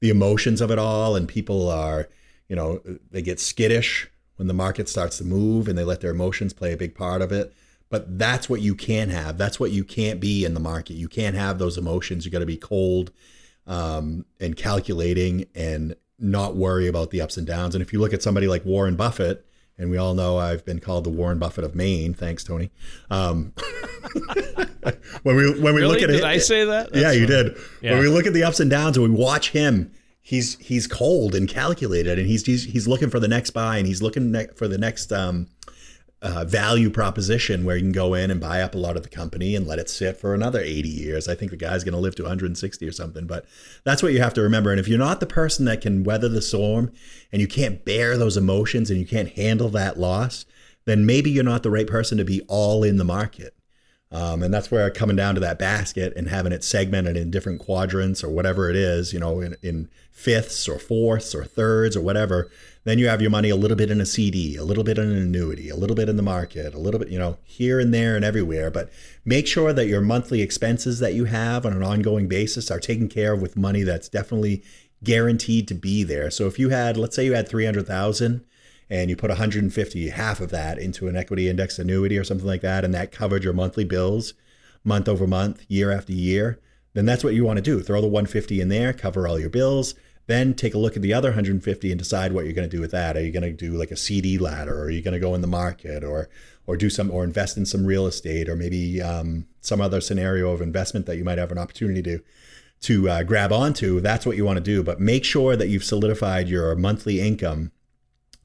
the 0.00 0.08
emotions 0.08 0.62
of 0.62 0.70
it 0.70 0.78
all, 0.78 1.16
and 1.16 1.28
people 1.28 1.68
are, 1.70 2.08
you 2.48 2.56
know, 2.56 2.80
they 3.10 3.20
get 3.20 3.40
skittish 3.40 4.10
when 4.36 4.48
the 4.48 4.54
market 4.54 4.88
starts 4.88 5.18
to 5.18 5.24
move 5.24 5.68
and 5.68 5.76
they 5.76 5.84
let 5.84 6.00
their 6.00 6.12
emotions 6.12 6.54
play 6.54 6.72
a 6.72 6.78
big 6.78 6.94
part 6.94 7.20
of 7.20 7.30
it. 7.30 7.54
But 7.90 8.18
that's 8.18 8.48
what 8.48 8.62
you 8.62 8.74
can't 8.74 9.10
have. 9.10 9.36
That's 9.36 9.60
what 9.60 9.70
you 9.70 9.84
can't 9.84 10.18
be 10.18 10.46
in 10.46 10.54
the 10.54 10.60
market. 10.60 10.94
You 10.94 11.08
can't 11.08 11.36
have 11.36 11.58
those 11.58 11.76
emotions. 11.76 12.24
You 12.24 12.30
got 12.30 12.38
to 12.38 12.46
be 12.46 12.56
cold 12.56 13.12
um, 13.66 14.24
and 14.40 14.56
calculating 14.56 15.44
and 15.54 15.94
not 16.18 16.56
worry 16.56 16.88
about 16.88 17.10
the 17.10 17.20
ups 17.20 17.36
and 17.36 17.46
downs. 17.46 17.74
And 17.74 17.82
if 17.82 17.92
you 17.92 18.00
look 18.00 18.14
at 18.14 18.22
somebody 18.22 18.48
like 18.48 18.64
Warren 18.64 18.96
Buffett, 18.96 19.46
and 19.78 19.90
we 19.90 19.98
all 19.98 20.14
know 20.14 20.38
I've 20.38 20.64
been 20.64 20.78
called 20.78 21.04
the 21.04 21.10
Warren 21.10 21.38
Buffett 21.38 21.64
of 21.64 21.74
Maine. 21.74 22.14
Thanks, 22.14 22.42
Tony. 22.42 22.70
Um, 23.10 23.52
when 25.22 25.36
we 25.36 25.60
when 25.60 25.74
we 25.74 25.82
really? 25.82 25.86
look 25.86 26.02
at 26.02 26.10
it, 26.10 26.14
did 26.14 26.24
I 26.24 26.38
say 26.38 26.64
that? 26.64 26.92
That's 26.92 27.02
yeah, 27.02 27.12
you 27.12 27.26
did. 27.26 27.56
Yeah. 27.82 27.92
When 27.92 28.00
we 28.00 28.08
look 28.08 28.26
at 28.26 28.32
the 28.32 28.44
ups 28.44 28.60
and 28.60 28.70
downs 28.70 28.96
and 28.96 29.08
we 29.08 29.18
watch 29.18 29.50
him, 29.50 29.92
he's 30.22 30.58
he's 30.58 30.86
cold 30.86 31.34
and 31.34 31.48
calculated, 31.48 32.18
and 32.18 32.26
he's 32.26 32.46
he's, 32.46 32.64
he's 32.64 32.88
looking 32.88 33.10
for 33.10 33.20
the 33.20 33.28
next 33.28 33.50
buy, 33.50 33.78
and 33.78 33.86
he's 33.86 34.02
looking 34.02 34.32
ne- 34.32 34.48
for 34.56 34.68
the 34.68 34.78
next 34.78 35.12
um, 35.12 35.48
uh, 36.22 36.44
value 36.44 36.88
proposition 36.88 37.64
where 37.64 37.76
you 37.76 37.82
can 37.82 37.92
go 37.92 38.14
in 38.14 38.30
and 38.30 38.40
buy 38.40 38.62
up 38.62 38.74
a 38.74 38.78
lot 38.78 38.96
of 38.96 39.02
the 39.02 39.08
company 39.08 39.54
and 39.54 39.66
let 39.66 39.78
it 39.78 39.90
sit 39.90 40.16
for 40.16 40.34
another 40.34 40.60
80 40.60 40.88
years. 40.88 41.28
I 41.28 41.34
think 41.34 41.50
the 41.50 41.56
guy's 41.56 41.84
going 41.84 41.94
to 41.94 42.00
live 42.00 42.14
to 42.16 42.22
160 42.22 42.86
or 42.86 42.92
something, 42.92 43.26
but 43.26 43.44
that's 43.84 44.02
what 44.02 44.12
you 44.12 44.20
have 44.20 44.34
to 44.34 44.40
remember. 44.40 44.70
And 44.70 44.80
if 44.80 44.88
you're 44.88 44.98
not 44.98 45.20
the 45.20 45.26
person 45.26 45.66
that 45.66 45.82
can 45.82 46.04
weather 46.04 46.28
the 46.28 46.40
storm 46.40 46.90
and 47.32 47.42
you 47.42 47.48
can't 47.48 47.84
bear 47.84 48.16
those 48.16 48.36
emotions 48.36 48.90
and 48.90 48.98
you 48.98 49.06
can't 49.06 49.30
handle 49.30 49.68
that 49.70 49.98
loss, 49.98 50.46
then 50.86 51.04
maybe 51.04 51.30
you're 51.30 51.44
not 51.44 51.62
the 51.62 51.70
right 51.70 51.86
person 51.86 52.16
to 52.18 52.24
be 52.24 52.40
all 52.48 52.82
in 52.82 52.96
the 52.96 53.04
market. 53.04 53.55
Um, 54.12 54.42
and 54.44 54.54
that's 54.54 54.70
where 54.70 54.88
coming 54.90 55.16
down 55.16 55.34
to 55.34 55.40
that 55.40 55.58
basket 55.58 56.12
and 56.16 56.28
having 56.28 56.52
it 56.52 56.62
segmented 56.62 57.16
in 57.16 57.30
different 57.30 57.60
quadrants 57.60 58.22
or 58.22 58.28
whatever 58.28 58.70
it 58.70 58.76
is, 58.76 59.12
you 59.12 59.18
know, 59.18 59.40
in, 59.40 59.56
in 59.62 59.88
fifths 60.12 60.68
or 60.68 60.78
fourths 60.78 61.34
or 61.34 61.44
thirds 61.44 61.96
or 61.96 62.00
whatever, 62.00 62.48
then 62.84 63.00
you 63.00 63.08
have 63.08 63.20
your 63.20 63.30
money 63.30 63.50
a 63.50 63.56
little 63.56 63.76
bit 63.76 63.90
in 63.90 64.00
a 64.00 64.06
CD, 64.06 64.54
a 64.56 64.62
little 64.62 64.84
bit 64.84 64.96
in 64.96 65.10
an 65.10 65.16
annuity, 65.16 65.68
a 65.68 65.76
little 65.76 65.96
bit 65.96 66.08
in 66.08 66.16
the 66.16 66.22
market, 66.22 66.72
a 66.72 66.78
little 66.78 67.00
bit, 67.00 67.08
you 67.08 67.18
know, 67.18 67.36
here 67.42 67.80
and 67.80 67.92
there 67.92 68.14
and 68.14 68.24
everywhere. 68.24 68.70
But 68.70 68.90
make 69.24 69.48
sure 69.48 69.72
that 69.72 69.88
your 69.88 70.00
monthly 70.00 70.40
expenses 70.40 71.00
that 71.00 71.14
you 71.14 71.24
have 71.24 71.66
on 71.66 71.72
an 71.72 71.82
ongoing 71.82 72.28
basis 72.28 72.70
are 72.70 72.78
taken 72.78 73.08
care 73.08 73.32
of 73.32 73.42
with 73.42 73.56
money 73.56 73.82
that's 73.82 74.08
definitely 74.08 74.62
guaranteed 75.02 75.66
to 75.66 75.74
be 75.74 76.04
there. 76.04 76.30
So 76.30 76.46
if 76.46 76.60
you 76.60 76.68
had, 76.68 76.96
let's 76.96 77.16
say 77.16 77.24
you 77.24 77.34
had 77.34 77.48
300,000 77.48 78.44
and 78.88 79.10
you 79.10 79.16
put 79.16 79.30
150, 79.30 80.08
half 80.10 80.40
of 80.40 80.50
that 80.50 80.78
into 80.78 81.08
an 81.08 81.16
equity 81.16 81.48
index 81.48 81.78
annuity 81.78 82.18
or 82.18 82.24
something 82.24 82.46
like 82.46 82.62
that, 82.62 82.84
and 82.84 82.94
that 82.94 83.12
covered 83.12 83.44
your 83.44 83.52
monthly 83.52 83.84
bills 83.84 84.34
month 84.84 85.08
over 85.08 85.26
month, 85.26 85.64
year 85.68 85.90
after 85.90 86.12
year, 86.12 86.60
then 86.94 87.06
that's 87.06 87.24
what 87.24 87.34
you 87.34 87.44
want 87.44 87.56
to 87.56 87.62
do. 87.62 87.82
Throw 87.82 88.00
the 88.00 88.06
150 88.06 88.60
in 88.60 88.68
there, 88.68 88.92
cover 88.92 89.26
all 89.26 89.38
your 89.38 89.50
bills 89.50 89.94
then 90.26 90.54
take 90.54 90.74
a 90.74 90.78
look 90.78 90.96
at 90.96 91.02
the 91.02 91.14
other 91.14 91.28
150 91.28 91.90
and 91.90 91.98
decide 91.98 92.32
what 92.32 92.44
you're 92.44 92.54
going 92.54 92.68
to 92.68 92.76
do 92.76 92.80
with 92.80 92.90
that. 92.90 93.16
Are 93.16 93.24
you 93.24 93.30
going 93.30 93.42
to 93.44 93.52
do 93.52 93.76
like 93.76 93.90
a 93.90 93.96
CD 93.96 94.38
ladder, 94.38 94.76
or 94.76 94.84
are 94.84 94.90
you 94.90 95.02
going 95.02 95.14
to 95.14 95.20
go 95.20 95.34
in 95.34 95.40
the 95.40 95.46
market, 95.46 96.02
or 96.02 96.28
or 96.66 96.76
do 96.76 96.90
some 96.90 97.10
or 97.10 97.22
invest 97.22 97.56
in 97.56 97.64
some 97.64 97.86
real 97.86 98.06
estate, 98.06 98.48
or 98.48 98.56
maybe 98.56 99.00
um, 99.00 99.46
some 99.60 99.80
other 99.80 100.00
scenario 100.00 100.50
of 100.50 100.60
investment 100.60 101.06
that 101.06 101.16
you 101.16 101.24
might 101.24 101.38
have 101.38 101.52
an 101.52 101.58
opportunity 101.58 102.02
to 102.02 102.20
to 102.82 103.08
uh, 103.08 103.22
grab 103.22 103.52
onto? 103.52 104.00
That's 104.00 104.26
what 104.26 104.36
you 104.36 104.44
want 104.44 104.56
to 104.56 104.62
do. 104.62 104.82
But 104.82 105.00
make 105.00 105.24
sure 105.24 105.54
that 105.54 105.68
you've 105.68 105.84
solidified 105.84 106.48
your 106.48 106.74
monthly 106.74 107.20
income. 107.20 107.70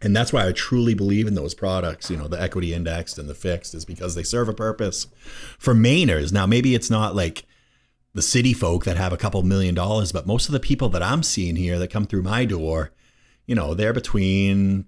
And 0.02 0.16
that's 0.16 0.34
why 0.34 0.48
I 0.48 0.52
truly 0.52 0.94
believe 0.94 1.28
in 1.28 1.36
those 1.36 1.54
products, 1.54 2.10
you 2.10 2.18
know, 2.18 2.28
the 2.28 2.42
equity 2.42 2.74
indexed 2.74 3.20
and 3.20 3.30
the 3.30 3.36
fixed, 3.36 3.76
is 3.76 3.86
because 3.86 4.16
they 4.16 4.24
serve 4.24 4.50
a 4.50 4.54
purpose 4.54 5.08
for 5.60 5.76
Mainers. 5.76 6.34
Now, 6.34 6.48
maybe 6.48 6.74
it's 6.74 6.90
not 6.90 7.16
like 7.16 7.46
the 8.14 8.22
city 8.22 8.54
folk 8.54 8.84
that 8.86 8.98
have 8.98 9.14
a 9.14 9.18
couple 9.18 9.44
million 9.44 9.76
dollars, 9.76 10.12
but 10.12 10.26
most 10.26 10.48
of 10.48 10.54
the 10.54 10.60
people 10.60 10.90
that 10.90 11.04
I'm 11.04 11.24
seeing 11.24 11.56
here 11.56 11.78
that 11.78 11.92
come 11.92 12.06
through 12.06 12.24
my 12.24 12.46
door, 12.46 12.92
you 13.46 13.56
know, 13.56 13.74
they're 13.74 13.94
between 13.94 14.86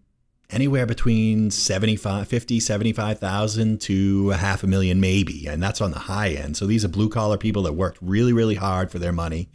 anywhere 0.49 0.85
between 0.85 1.49
75 1.49 2.27
50 2.27 2.59
75,000 2.59 3.81
to 3.81 4.31
a 4.31 4.37
half 4.37 4.63
a 4.63 4.67
million 4.67 4.99
maybe. 4.99 5.47
And 5.47 5.63
that's 5.63 5.81
on 5.81 5.91
the 5.91 5.99
high 5.99 6.29
end. 6.29 6.57
So 6.57 6.65
these 6.65 6.83
are 6.85 6.89
blue 6.89 7.09
collar 7.09 7.37
people 7.37 7.63
that 7.63 7.73
worked 7.73 7.97
really 8.01 8.33
really 8.33 8.55
hard 8.55 8.91
for 8.91 8.99
their 8.99 9.13
money 9.13 9.49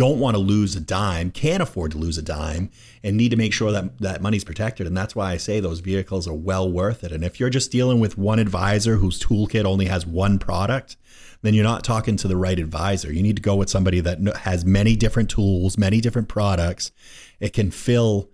don't 0.00 0.18
want 0.18 0.34
to 0.34 0.40
lose 0.40 0.74
a 0.74 0.80
dime 0.80 1.30
can't 1.30 1.62
afford 1.62 1.92
to 1.92 1.98
lose 1.98 2.16
a 2.16 2.22
dime 2.22 2.70
and 3.04 3.16
need 3.16 3.30
to 3.30 3.36
make 3.36 3.52
sure 3.52 3.70
that 3.70 3.98
that 3.98 4.22
money's 4.22 4.44
protected 4.44 4.86
and 4.86 4.96
that's 4.96 5.14
why 5.14 5.30
I 5.30 5.36
say 5.36 5.60
those 5.60 5.80
vehicles 5.80 6.26
are 6.26 6.34
well 6.34 6.70
worth 6.70 7.04
it 7.04 7.12
and 7.12 7.22
if 7.22 7.38
you're 7.38 7.50
just 7.50 7.70
dealing 7.70 8.00
with 8.00 8.16
one 8.16 8.38
advisor 8.38 8.96
whose 8.96 9.20
toolkit 9.20 9.64
only 9.64 9.86
has 9.86 10.06
one 10.06 10.38
product 10.38 10.96
then 11.42 11.54
you're 11.54 11.64
not 11.64 11.84
talking 11.84 12.16
to 12.16 12.28
the 12.28 12.36
right 12.36 12.58
advisor. 12.58 13.12
You 13.12 13.22
need 13.22 13.36
to 13.36 13.42
go 13.42 13.56
with 13.56 13.70
somebody 13.70 14.00
that 14.00 14.18
has 14.38 14.64
many 14.64 14.96
different 14.96 15.30
tools, 15.30 15.78
many 15.78 16.00
different 16.00 16.28
products. 16.28 16.92
It 17.38 17.52
can 17.52 17.70
fill 17.70 18.28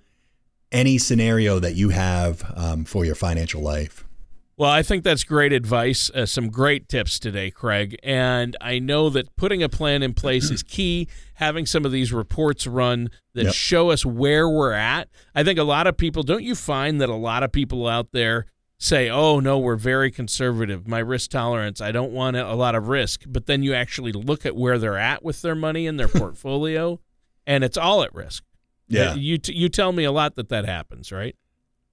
any 0.72 0.98
scenario 0.98 1.58
that 1.60 1.74
you 1.74 1.90
have 1.90 2.52
um, 2.56 2.84
for 2.84 3.04
your 3.04 3.14
financial 3.14 3.62
life. 3.62 4.05
Well, 4.58 4.70
I 4.70 4.82
think 4.82 5.04
that's 5.04 5.22
great 5.22 5.52
advice. 5.52 6.10
Uh, 6.10 6.24
some 6.24 6.48
great 6.48 6.88
tips 6.88 7.18
today, 7.18 7.50
Craig. 7.50 7.98
And 8.02 8.56
I 8.58 8.78
know 8.78 9.10
that 9.10 9.36
putting 9.36 9.62
a 9.62 9.68
plan 9.68 10.02
in 10.02 10.14
place 10.14 10.50
is 10.50 10.62
key. 10.62 11.08
Having 11.34 11.66
some 11.66 11.84
of 11.84 11.92
these 11.92 12.10
reports 12.10 12.66
run 12.66 13.10
that 13.34 13.44
yep. 13.44 13.54
show 13.54 13.90
us 13.90 14.06
where 14.06 14.48
we're 14.48 14.72
at. 14.72 15.10
I 15.34 15.44
think 15.44 15.58
a 15.58 15.64
lot 15.64 15.86
of 15.86 15.98
people, 15.98 16.22
don't 16.22 16.42
you 16.42 16.54
find 16.54 17.02
that 17.02 17.10
a 17.10 17.14
lot 17.14 17.42
of 17.42 17.52
people 17.52 17.86
out 17.86 18.12
there 18.12 18.46
say, 18.78 19.10
oh, 19.10 19.40
no, 19.40 19.58
we're 19.58 19.76
very 19.76 20.10
conservative. 20.10 20.88
My 20.88 21.00
risk 21.00 21.30
tolerance, 21.30 21.82
I 21.82 21.92
don't 21.92 22.12
want 22.12 22.38
a 22.38 22.54
lot 22.54 22.74
of 22.74 22.88
risk. 22.88 23.24
But 23.26 23.44
then 23.44 23.62
you 23.62 23.74
actually 23.74 24.12
look 24.12 24.46
at 24.46 24.56
where 24.56 24.78
they're 24.78 24.96
at 24.96 25.22
with 25.22 25.42
their 25.42 25.54
money 25.54 25.86
and 25.86 26.00
their 26.00 26.08
portfolio, 26.08 26.98
and 27.46 27.62
it's 27.62 27.76
all 27.76 28.02
at 28.02 28.14
risk. 28.14 28.42
Yeah. 28.88 29.14
You, 29.14 29.36
t- 29.36 29.54
you 29.54 29.68
tell 29.68 29.92
me 29.92 30.04
a 30.04 30.12
lot 30.12 30.36
that 30.36 30.48
that 30.48 30.64
happens, 30.64 31.12
right? 31.12 31.36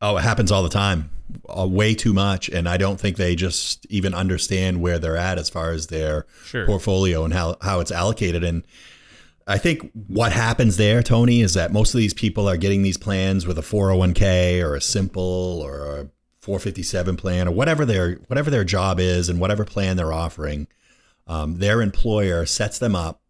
Oh, 0.04 0.18
it 0.18 0.22
happens 0.22 0.52
all 0.52 0.64
the 0.64 0.70
time, 0.70 1.10
uh, 1.48 1.66
way 1.66 1.96
too 1.96 2.12
much. 2.12 2.50
And 2.50 2.68
I 2.68 2.76
don't 2.76 3.00
think 3.00 3.16
they 3.16 3.38
just 3.38 3.86
even 3.86 4.14
understand 4.14 4.82
where 4.82 5.00
they're 5.00 5.16
at 5.16 5.40
as 5.40 5.50
far 5.50 5.72
as 5.72 5.88
their 5.88 6.26
sure. 6.44 6.66
portfolio 6.66 7.24
and 7.24 7.34
how, 7.34 7.56
how 7.62 7.80
it's 7.80 7.90
allocated. 7.90 8.44
And 8.44 8.64
I 9.48 9.58
think 9.58 9.90
what 10.08 10.34
happens 10.34 10.76
there, 10.76 11.02
Tony, 11.02 11.40
is 11.40 11.54
that 11.54 11.72
most 11.72 11.94
of 11.94 12.00
these 12.00 12.14
people 12.14 12.50
are 12.50 12.58
getting 12.58 12.84
these 12.84 12.98
plans 12.98 13.48
with 13.48 13.58
a 13.58 13.62
401k 13.62 14.62
or 14.62 14.76
a 14.76 14.82
simple 14.82 15.62
or 15.64 16.02
a 16.02 16.10
457 16.42 17.16
plan 17.16 17.48
or 17.48 17.52
whatever 17.52 17.86
their 17.86 18.16
whatever 18.28 18.50
their 18.50 18.66
job 18.66 19.00
is 19.00 19.30
and 19.30 19.40
whatever 19.40 19.64
plan 19.64 19.96
they're 19.96 20.12
offering, 20.12 20.68
um, 21.28 21.60
their 21.60 21.82
employer 21.82 22.46
sets 22.46 22.78
them 22.78 22.94
up. 22.94 23.22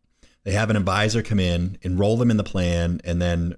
They 0.43 0.53
have 0.53 0.71
an 0.71 0.75
advisor 0.75 1.21
come 1.21 1.39
in, 1.39 1.77
enroll 1.83 2.17
them 2.17 2.31
in 2.31 2.37
the 2.37 2.43
plan, 2.43 2.99
and 3.03 3.21
then 3.21 3.57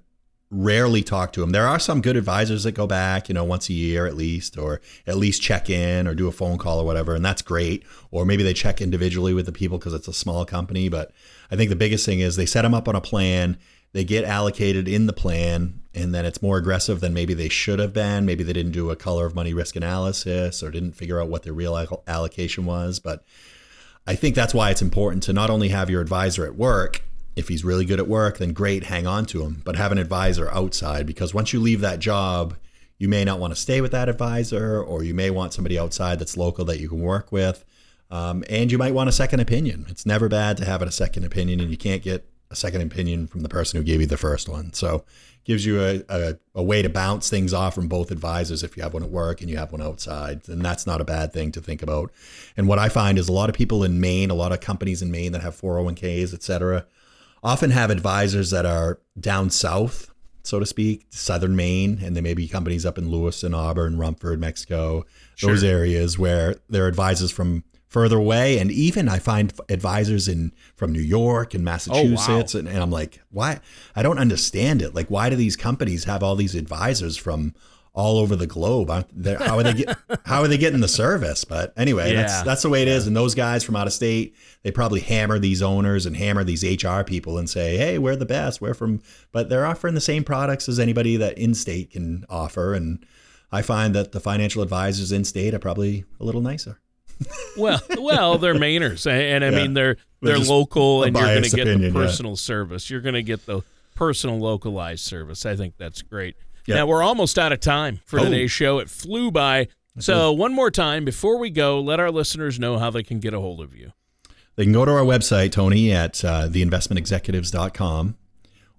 rarely 0.56 1.02
talk 1.02 1.32
to 1.34 1.40
them. 1.40 1.50
There 1.50 1.66
are 1.66 1.78
some 1.78 2.00
good 2.00 2.16
advisors 2.16 2.64
that 2.64 2.72
go 2.72 2.86
back, 2.86 3.28
you 3.28 3.34
know, 3.34 3.44
once 3.44 3.68
a 3.68 3.72
year 3.72 4.06
at 4.06 4.16
least, 4.16 4.58
or 4.58 4.80
at 5.06 5.16
least 5.16 5.42
check 5.42 5.70
in 5.70 6.06
or 6.06 6.14
do 6.14 6.28
a 6.28 6.32
phone 6.32 6.58
call 6.58 6.80
or 6.80 6.84
whatever, 6.84 7.14
and 7.14 7.24
that's 7.24 7.42
great. 7.42 7.84
Or 8.10 8.24
maybe 8.24 8.42
they 8.42 8.54
check 8.54 8.80
individually 8.80 9.34
with 9.34 9.46
the 9.46 9.52
people 9.52 9.78
because 9.78 9.94
it's 9.94 10.08
a 10.08 10.12
small 10.12 10.44
company. 10.44 10.88
But 10.88 11.12
I 11.50 11.56
think 11.56 11.70
the 11.70 11.76
biggest 11.76 12.06
thing 12.06 12.20
is 12.20 12.36
they 12.36 12.46
set 12.46 12.62
them 12.62 12.74
up 12.74 12.88
on 12.88 12.96
a 12.96 13.00
plan 13.00 13.58
they 13.96 14.04
get 14.04 14.24
allocated 14.24 14.88
in 14.88 15.06
the 15.06 15.12
plan 15.14 15.80
and 15.94 16.14
then 16.14 16.26
it's 16.26 16.42
more 16.42 16.58
aggressive 16.58 17.00
than 17.00 17.14
maybe 17.14 17.32
they 17.32 17.48
should 17.48 17.78
have 17.78 17.94
been. 17.94 18.26
Maybe 18.26 18.44
they 18.44 18.52
didn't 18.52 18.72
do 18.72 18.90
a 18.90 18.96
color 18.96 19.24
of 19.24 19.34
money 19.34 19.54
risk 19.54 19.74
analysis 19.74 20.62
or 20.62 20.70
didn't 20.70 20.92
figure 20.92 21.18
out 21.18 21.30
what 21.30 21.44
their 21.44 21.54
real 21.54 21.74
allocation 22.06 22.66
was. 22.66 22.98
But 23.00 23.24
I 24.06 24.14
think 24.14 24.34
that's 24.34 24.52
why 24.52 24.70
it's 24.70 24.82
important 24.82 25.22
to 25.22 25.32
not 25.32 25.48
only 25.48 25.68
have 25.68 25.88
your 25.88 26.02
advisor 26.02 26.44
at 26.44 26.56
work. 26.56 27.00
If 27.36 27.48
he's 27.48 27.64
really 27.64 27.84
good 27.84 28.00
at 28.00 28.08
work, 28.08 28.38
then 28.38 28.52
great, 28.52 28.84
hang 28.84 29.06
on 29.06 29.26
to 29.26 29.42
him. 29.42 29.62
But 29.64 29.76
have 29.76 29.92
an 29.92 29.98
advisor 29.98 30.50
outside 30.50 31.06
because 31.06 31.34
once 31.34 31.52
you 31.52 31.60
leave 31.60 31.82
that 31.82 31.98
job, 31.98 32.56
you 32.98 33.08
may 33.08 33.24
not 33.24 33.38
want 33.38 33.54
to 33.54 33.60
stay 33.60 33.80
with 33.80 33.92
that 33.92 34.08
advisor, 34.08 34.82
or 34.82 35.02
you 35.02 35.14
may 35.14 35.30
want 35.30 35.52
somebody 35.52 35.78
outside 35.78 36.18
that's 36.18 36.36
local 36.36 36.64
that 36.64 36.80
you 36.80 36.88
can 36.88 37.00
work 37.00 37.30
with. 37.30 37.64
Um, 38.10 38.44
and 38.48 38.72
you 38.72 38.78
might 38.78 38.94
want 38.94 39.08
a 39.08 39.12
second 39.12 39.40
opinion. 39.40 39.86
It's 39.88 40.06
never 40.06 40.28
bad 40.28 40.56
to 40.58 40.64
have 40.64 40.80
a 40.80 40.90
second 40.90 41.24
opinion, 41.24 41.60
and 41.60 41.70
you 41.70 41.76
can't 41.76 42.02
get 42.02 42.26
a 42.50 42.56
second 42.56 42.80
opinion 42.80 43.26
from 43.26 43.42
the 43.42 43.48
person 43.48 43.78
who 43.78 43.84
gave 43.84 44.00
you 44.00 44.06
the 44.06 44.16
first 44.16 44.48
one. 44.48 44.72
So 44.72 45.04
gives 45.44 45.64
you 45.64 45.80
a, 45.80 46.02
a, 46.08 46.38
a, 46.56 46.62
way 46.62 46.82
to 46.82 46.88
bounce 46.88 47.30
things 47.30 47.54
off 47.54 47.74
from 47.74 47.86
both 47.86 48.10
advisors 48.10 48.64
if 48.64 48.76
you 48.76 48.82
have 48.82 48.92
one 48.92 49.04
at 49.04 49.10
work 49.10 49.40
and 49.40 49.48
you 49.48 49.56
have 49.56 49.70
one 49.70 49.80
outside. 49.80 50.48
And 50.48 50.60
that's 50.60 50.88
not 50.88 51.00
a 51.00 51.04
bad 51.04 51.32
thing 51.32 51.52
to 51.52 51.60
think 51.60 51.82
about. 51.82 52.10
And 52.56 52.66
what 52.66 52.80
I 52.80 52.88
find 52.88 53.16
is 53.16 53.28
a 53.28 53.32
lot 53.32 53.48
of 53.48 53.54
people 53.54 53.84
in 53.84 54.00
Maine, 54.00 54.30
a 54.30 54.34
lot 54.34 54.50
of 54.50 54.60
companies 54.60 55.02
in 55.02 55.10
Maine 55.10 55.30
that 55.32 55.42
have 55.42 55.58
401ks, 55.58 56.34
et 56.34 56.42
cetera, 56.42 56.84
often 57.42 57.70
have 57.70 57.90
advisors 57.90 58.50
that 58.50 58.66
are 58.66 59.00
down 59.18 59.50
south, 59.50 60.12
so 60.42 60.60
to 60.60 60.66
speak, 60.66 61.06
southern 61.10 61.56
Maine, 61.56 62.00
and 62.02 62.14
there 62.14 62.22
may 62.22 62.34
be 62.34 62.48
companies 62.48 62.86
up 62.86 62.98
in 62.98 63.10
Lewiston, 63.10 63.54
Auburn, 63.54 63.98
Rumford, 63.98 64.40
Mexico, 64.40 65.04
sure. 65.34 65.50
those 65.50 65.64
areas 65.64 66.18
where 66.18 66.56
they're 66.68 66.86
advisors 66.86 67.30
from 67.30 67.64
further 67.88 68.18
away. 68.18 68.58
And 68.58 68.70
even 68.70 69.08
I 69.08 69.18
find 69.18 69.52
advisors 69.68 70.28
in 70.28 70.52
from 70.76 70.92
New 70.92 71.00
York 71.00 71.54
and 71.54 71.64
Massachusetts, 71.64 72.54
oh, 72.54 72.58
wow. 72.58 72.60
and, 72.60 72.68
and 72.68 72.78
I'm 72.78 72.90
like, 72.90 73.20
why? 73.30 73.60
I 73.94 74.02
don't 74.02 74.18
understand 74.18 74.82
it. 74.82 74.94
Like, 74.94 75.08
why 75.08 75.30
do 75.30 75.36
these 75.36 75.56
companies 75.56 76.04
have 76.04 76.22
all 76.22 76.36
these 76.36 76.54
advisors 76.54 77.16
from 77.16 77.54
all 77.96 78.18
over 78.18 78.36
the 78.36 78.46
globe? 78.46 78.90
How 78.90 79.58
are 79.58 79.62
they 79.62 79.72
get, 79.72 79.96
How 80.26 80.42
are 80.42 80.48
they 80.48 80.58
getting 80.58 80.80
the 80.80 80.86
service? 80.86 81.44
But 81.44 81.72
anyway, 81.76 82.12
yeah. 82.12 82.20
that's 82.20 82.42
that's 82.42 82.62
the 82.62 82.68
way 82.68 82.82
it 82.82 82.88
is. 82.88 83.06
And 83.06 83.16
those 83.16 83.34
guys 83.34 83.64
from 83.64 83.74
out 83.74 83.86
of 83.86 83.92
state, 83.92 84.36
they 84.62 84.70
probably 84.70 85.00
hammer 85.00 85.38
these 85.38 85.62
owners 85.62 86.06
and 86.06 86.16
hammer 86.16 86.44
these 86.44 86.62
HR 86.62 87.02
people 87.02 87.38
and 87.38 87.50
say, 87.50 87.76
hey, 87.76 87.98
we're 87.98 88.14
the 88.14 88.26
best. 88.26 88.60
We're 88.60 88.74
from, 88.74 89.02
but 89.32 89.48
they're 89.48 89.66
offering 89.66 89.94
the 89.94 90.00
same 90.00 90.22
products 90.22 90.68
as 90.68 90.78
anybody 90.78 91.16
that 91.16 91.38
in 91.38 91.54
state 91.54 91.90
can 91.92 92.26
offer. 92.28 92.74
And 92.74 93.04
I 93.50 93.62
find 93.62 93.94
that 93.94 94.12
the 94.12 94.20
financial 94.20 94.62
advisors 94.62 95.10
in 95.10 95.24
state 95.24 95.54
are 95.54 95.58
probably 95.58 96.04
a 96.20 96.24
little 96.24 96.42
nicer 96.42 96.78
well, 97.56 97.80
well, 97.98 98.36
they're 98.36 98.54
Mainers, 98.54 99.10
and 99.10 99.42
I 99.42 99.48
yeah. 99.48 99.56
mean 99.56 99.72
they're 99.72 99.96
they're, 100.20 100.36
they're 100.38 100.46
local, 100.46 101.02
and 101.02 101.16
you're 101.16 101.26
going 101.26 101.42
to 101.42 101.50
get 101.56 101.64
the 101.64 101.90
personal 101.90 102.32
yeah. 102.32 102.36
service. 102.36 102.90
You're 102.90 103.00
going 103.00 103.14
to 103.14 103.22
get 103.22 103.46
the 103.46 103.62
personal 103.94 104.38
localized 104.38 105.04
service. 105.04 105.46
I 105.46 105.56
think 105.56 105.78
that's 105.78 106.02
great. 106.02 106.36
Yeah. 106.66 106.76
Now 106.76 106.86
we're 106.86 107.02
almost 107.02 107.38
out 107.38 107.52
of 107.52 107.60
time 107.60 108.00
for 108.04 108.20
oh. 108.20 108.24
today's 108.24 108.50
show. 108.50 108.78
It 108.78 108.90
flew 108.90 109.30
by. 109.30 109.68
So 109.98 110.30
one 110.30 110.52
more 110.52 110.70
time 110.70 111.06
before 111.06 111.38
we 111.38 111.48
go, 111.48 111.80
let 111.80 112.00
our 112.00 112.10
listeners 112.10 112.60
know 112.60 112.78
how 112.78 112.90
they 112.90 113.02
can 113.02 113.18
get 113.18 113.32
a 113.32 113.40
hold 113.40 113.62
of 113.62 113.74
you. 113.74 113.92
They 114.56 114.64
can 114.64 114.72
go 114.72 114.84
to 114.84 114.90
our 114.90 115.04
website, 115.04 115.52
Tony, 115.52 115.90
at 115.90 116.22
uh, 116.22 116.48
theinvestmentexecutives.com, 116.48 118.16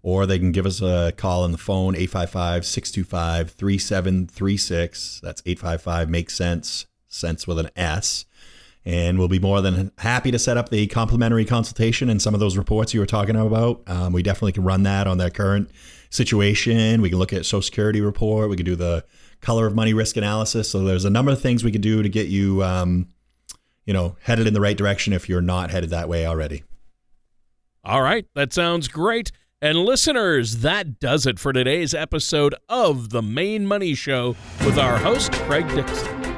or 0.04 0.26
they 0.28 0.38
can 0.38 0.52
give 0.52 0.68
us 0.68 0.80
a 0.82 1.14
call 1.18 1.44
on 1.44 1.52
the 1.52 1.58
phone, 1.58 1.96
855 1.96 2.68
625 2.68 3.52
3736. 3.52 5.22
That's 5.24 5.42
855 5.44 6.10
Make 6.10 6.30
Sense, 6.30 6.86
sense 7.08 7.48
with 7.48 7.58
an 7.58 7.72
S 7.76 8.26
and 8.88 9.20
we'll 9.20 9.28
be 9.28 9.38
more 9.38 9.60
than 9.60 9.92
happy 9.98 10.32
to 10.32 10.40
set 10.40 10.56
up 10.56 10.70
the 10.70 10.88
complimentary 10.88 11.44
consultation 11.44 12.10
and 12.10 12.22
some 12.22 12.34
of 12.34 12.40
those 12.40 12.56
reports 12.56 12.94
you 12.94 13.02
were 13.02 13.06
talking 13.06 13.36
about. 13.36 13.84
Um, 13.86 14.14
we 14.14 14.24
definitely 14.24 14.54
can 14.54 14.64
run 14.64 14.84
that 14.84 15.08
on 15.08 15.18
their 15.18 15.30
current 15.30 15.70
situation. 16.10 17.02
We 17.02 17.10
can 17.10 17.20
look 17.20 17.34
at 17.34 17.46
Social 17.46 17.64
Security 17.64 18.00
report. 18.00 18.50
We 18.50 18.56
can 18.56 18.66
do 18.66 18.78
the 18.78 19.04
color 19.42 19.68
of 19.68 19.76
money 19.76 19.94
risk 19.94 20.16
analysis. 20.16 20.72
So 20.72 20.86
there's 20.86 21.04
a 21.04 21.10
number 21.10 21.34
of 21.34 21.42
things 21.42 21.66
we 21.66 21.72
can 21.74 21.82
do 21.82 22.02
to 22.02 22.08
get 22.08 22.28
you, 22.28 22.64
um, 22.64 23.10
you 23.86 23.94
know, 23.94 24.16
headed 24.22 24.48
in 24.48 24.54
the 24.54 24.62
right 24.62 24.78
direction 24.78 25.12
if 25.12 25.28
you're 25.28 25.42
not 25.42 25.70
headed 25.70 25.90
that 25.90 26.08
way 26.08 26.26
already. 26.26 26.64
All 27.84 28.02
right, 28.02 28.26
that 28.36 28.54
sounds 28.54 28.88
great. 28.88 29.34
And 29.62 29.80
listeners, 29.80 30.60
that 30.60 31.02
does 31.02 31.26
it 31.26 31.40
for 31.40 31.52
today's 31.52 31.94
episode 31.94 32.56
of 32.70 33.10
The 33.10 33.22
Maine 33.22 33.66
Money 33.66 33.96
Show 33.96 34.38
with 34.64 34.78
our 34.78 34.98
host, 34.98 35.34
Craig 35.34 35.68
Dixon. 35.76 36.37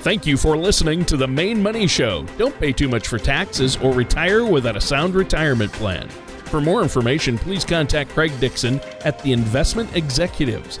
Thank 0.00 0.24
you 0.24 0.38
for 0.38 0.56
listening 0.56 1.04
to 1.04 1.18
the 1.18 1.28
Maine 1.28 1.62
Money 1.62 1.86
Show. 1.86 2.24
Don't 2.38 2.58
pay 2.58 2.72
too 2.72 2.88
much 2.88 3.06
for 3.06 3.18
taxes 3.18 3.76
or 3.76 3.92
retire 3.92 4.46
without 4.46 4.74
a 4.74 4.80
sound 4.80 5.14
retirement 5.14 5.70
plan. 5.74 6.08
For 6.46 6.58
more 6.58 6.80
information, 6.82 7.36
please 7.36 7.66
contact 7.66 8.08
Craig 8.12 8.32
Dixon 8.40 8.80
at 9.04 9.18
the 9.22 9.34
Investment 9.34 9.94
Executives. 9.94 10.80